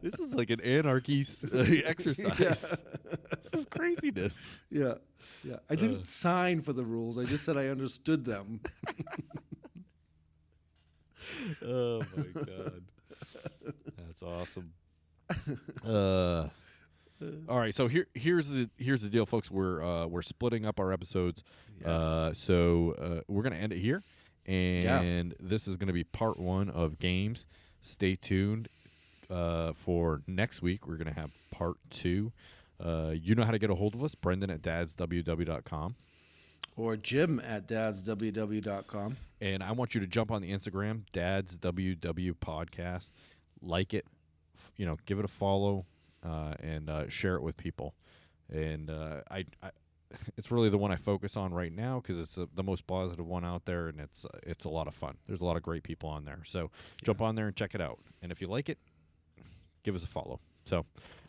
this 0.00 0.14
is 0.20 0.32
like 0.32 0.50
an 0.50 0.60
anarchy 0.60 1.24
uh, 1.52 1.58
exercise. 1.84 2.38
Yeah. 2.38 2.54
This 3.42 3.52
is 3.62 3.66
craziness. 3.66 4.62
Yeah. 4.70 4.94
Yeah. 5.44 5.56
I 5.70 5.74
didn't 5.74 6.00
Uh. 6.00 6.04
sign 6.04 6.60
for 6.62 6.72
the 6.72 6.84
rules. 6.84 7.16
I 7.18 7.24
just 7.24 7.44
said 7.44 7.56
I 7.56 7.68
understood 7.68 8.24
them. 8.24 8.60
Oh 11.64 12.00
my 12.16 12.24
god, 12.42 12.82
that's 13.98 14.22
awesome. 14.22 14.72
Uh, 15.86 16.48
all 17.48 17.58
right. 17.58 17.74
So 17.74 17.86
here, 17.88 18.06
here's 18.14 18.48
the 18.50 18.68
here's 18.76 19.02
the 19.02 19.08
deal, 19.08 19.26
folks. 19.26 19.50
We're 19.50 19.82
uh, 19.82 20.06
we're 20.06 20.22
splitting 20.22 20.66
up 20.66 20.80
our 20.80 20.92
episodes. 20.92 21.42
Yes. 21.80 21.88
Uh, 21.88 22.34
so 22.34 22.94
uh, 23.00 23.20
we're 23.28 23.42
gonna 23.42 23.56
end 23.56 23.72
it 23.72 23.78
here, 23.78 24.02
and 24.46 25.34
this 25.40 25.68
is 25.68 25.76
gonna 25.76 25.92
be 25.92 26.04
part 26.04 26.38
one 26.38 26.68
of 26.70 26.98
games. 26.98 27.46
Stay 27.82 28.16
tuned 28.16 28.68
uh, 29.30 29.72
for 29.72 30.22
next 30.26 30.62
week. 30.62 30.86
We're 30.88 30.96
gonna 30.96 31.14
have 31.14 31.30
part 31.50 31.76
two. 31.90 32.32
Uh, 32.82 33.10
you 33.10 33.34
know 33.34 33.44
how 33.44 33.50
to 33.50 33.58
get 33.58 33.70
a 33.70 33.74
hold 33.74 33.94
of 33.94 34.02
us, 34.02 34.14
Brendan 34.14 34.50
at 34.50 34.62
dadsww.com. 34.62 35.96
Or 36.76 36.96
Jim 36.96 37.40
at 37.44 37.66
dadsww.com. 37.66 39.16
And 39.40 39.62
I 39.62 39.72
want 39.72 39.94
you 39.94 40.00
to 40.00 40.06
jump 40.06 40.30
on 40.30 40.40
the 40.40 40.50
Instagram, 40.52 41.02
dadsww 41.12 42.34
Podcast, 42.36 43.12
like 43.60 43.92
it, 43.92 44.06
f- 44.56 44.72
you 44.76 44.86
know, 44.86 44.96
give 45.04 45.18
it 45.18 45.24
a 45.24 45.28
follow, 45.28 45.84
uh, 46.24 46.54
and 46.60 46.88
uh, 46.88 47.08
share 47.08 47.36
it 47.36 47.42
with 47.42 47.56
people. 47.56 47.94
And 48.50 48.88
uh, 48.90 49.22
I, 49.30 49.44
I, 49.62 49.70
it's 50.36 50.50
really 50.50 50.68
the 50.68 50.78
one 50.78 50.90
I 50.90 50.96
focus 50.96 51.36
on 51.36 51.52
right 51.52 51.72
now 51.72 52.00
because 52.00 52.20
it's 52.20 52.38
uh 52.38 52.46
the 52.54 52.62
most 52.62 52.86
positive 52.86 53.26
one 53.26 53.44
out 53.44 53.64
there, 53.64 53.88
and 53.88 54.00
it's 54.00 54.24
uh, 54.24 54.38
it's 54.42 54.64
a 54.64 54.68
lot 54.68 54.88
of 54.88 54.94
fun. 54.94 55.16
There's 55.26 55.40
a 55.40 55.44
lot 55.44 55.56
of 55.56 55.62
great 55.62 55.82
people 55.82 56.08
on 56.08 56.24
there, 56.24 56.40
so 56.44 56.70
jump 57.04 57.20
on 57.20 57.34
there 57.34 57.46
and 57.46 57.56
check 57.56 57.74
it 57.74 57.80
out. 57.80 57.98
And 58.22 58.32
if 58.32 58.40
you 58.40 58.48
like 58.48 58.68
it, 58.68 58.78
give 59.84 59.94
us 59.94 60.02
a 60.02 60.08
follow. 60.08 60.40
So, 60.66 60.84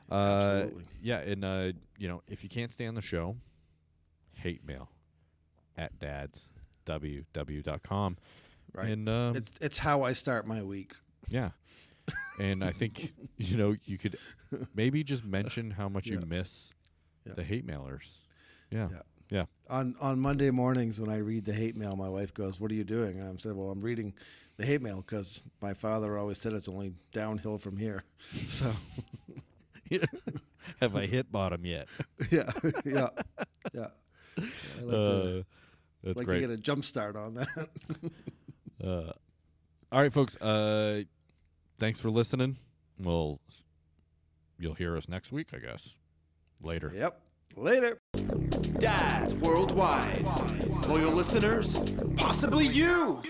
uh, 0.10 0.16
Absolutely. 0.16 0.84
yeah, 1.02 1.20
and 1.20 1.44
uh, 1.46 1.72
you 1.98 2.08
know, 2.08 2.22
if 2.28 2.44
you 2.44 2.50
can't 2.50 2.72
stay 2.74 2.86
on 2.88 2.96
the 2.96 3.02
show, 3.02 3.36
hate 4.34 4.66
mail 4.66 4.90
at 5.78 5.92
dadsww.com. 6.86 8.18
Right. 8.74 8.90
And 8.90 9.10
um, 9.10 9.36
It's 9.36 9.52
it's 9.60 9.78
how 9.78 10.04
I 10.04 10.14
start 10.14 10.48
my 10.48 10.64
week. 10.64 10.94
yeah. 11.30 11.50
and 12.40 12.64
I 12.64 12.72
think 12.72 13.14
you 13.38 13.58
know 13.58 13.76
you 13.86 13.98
could 13.98 14.18
maybe 14.74 15.04
just 15.04 15.24
mention 15.24 15.72
how 15.72 15.88
much 15.90 16.08
you 16.08 16.20
miss 16.28 16.72
Yeah. 17.26 17.34
the 17.36 17.44
hate 17.44 17.66
mailers. 17.68 18.08
Yeah. 18.72 18.88
Yeah. 18.92 19.02
Yeah. 19.30 19.46
On 19.70 19.96
on 20.02 20.20
Monday 20.20 20.50
mornings 20.52 21.00
when 21.00 21.10
I 21.10 21.18
read 21.18 21.46
the 21.46 21.54
hate 21.54 21.78
mail, 21.78 21.96
my 21.96 22.10
wife 22.10 22.34
goes, 22.34 22.60
"What 22.60 22.70
are 22.72 22.74
you 22.74 22.84
doing?" 22.84 23.18
And 23.20 23.30
I 23.30 23.36
said, 23.38 23.56
"Well, 23.56 23.70
I'm 23.70 23.80
reading 23.82 24.14
the 24.58 24.66
hate 24.66 24.82
mail 24.82 24.98
because 25.06 25.42
my 25.62 25.74
father 25.74 26.18
always 26.18 26.38
said 26.38 26.52
it's 26.54 26.68
only 26.68 26.94
downhill 27.14 27.58
from 27.58 27.78
here." 27.78 28.04
So 28.50 28.72
Have 30.82 30.96
I 30.96 31.06
hit 31.06 31.32
bottom 31.32 31.66
yet? 31.66 31.88
yeah, 32.32 32.52
yeah, 32.86 33.10
yeah. 33.74 33.88
I 34.38 34.82
like, 34.82 34.90
to, 34.92 35.40
Uh, 35.40 35.44
that's 36.04 36.18
like 36.18 36.28
great. 36.28 36.36
to 36.36 36.48
get 36.48 36.50
a 36.52 36.58
jump 36.58 36.86
start 36.86 37.16
on 37.16 37.36
that. 37.36 37.70
Uh, 38.84 39.12
all 39.92 40.02
right, 40.02 40.12
folks. 40.12 40.36
Uh, 40.42 41.04
thanks 41.80 42.00
for 42.00 42.10
listening. 42.10 42.58
Well, 43.00 43.40
you'll 44.58 44.74
hear 44.76 44.96
us 44.98 45.08
next 45.10 45.32
week, 45.32 45.50
I 45.54 45.58
guess. 45.60 45.90
Later. 46.64 46.92
yep. 46.96 47.22
Later. 47.58 48.00
Dads 48.80 49.34
worldwide. 49.36 50.24
Loyal 50.88 51.12
listeners, 51.12 51.80
possibly 52.16 52.66
you. 52.66 53.22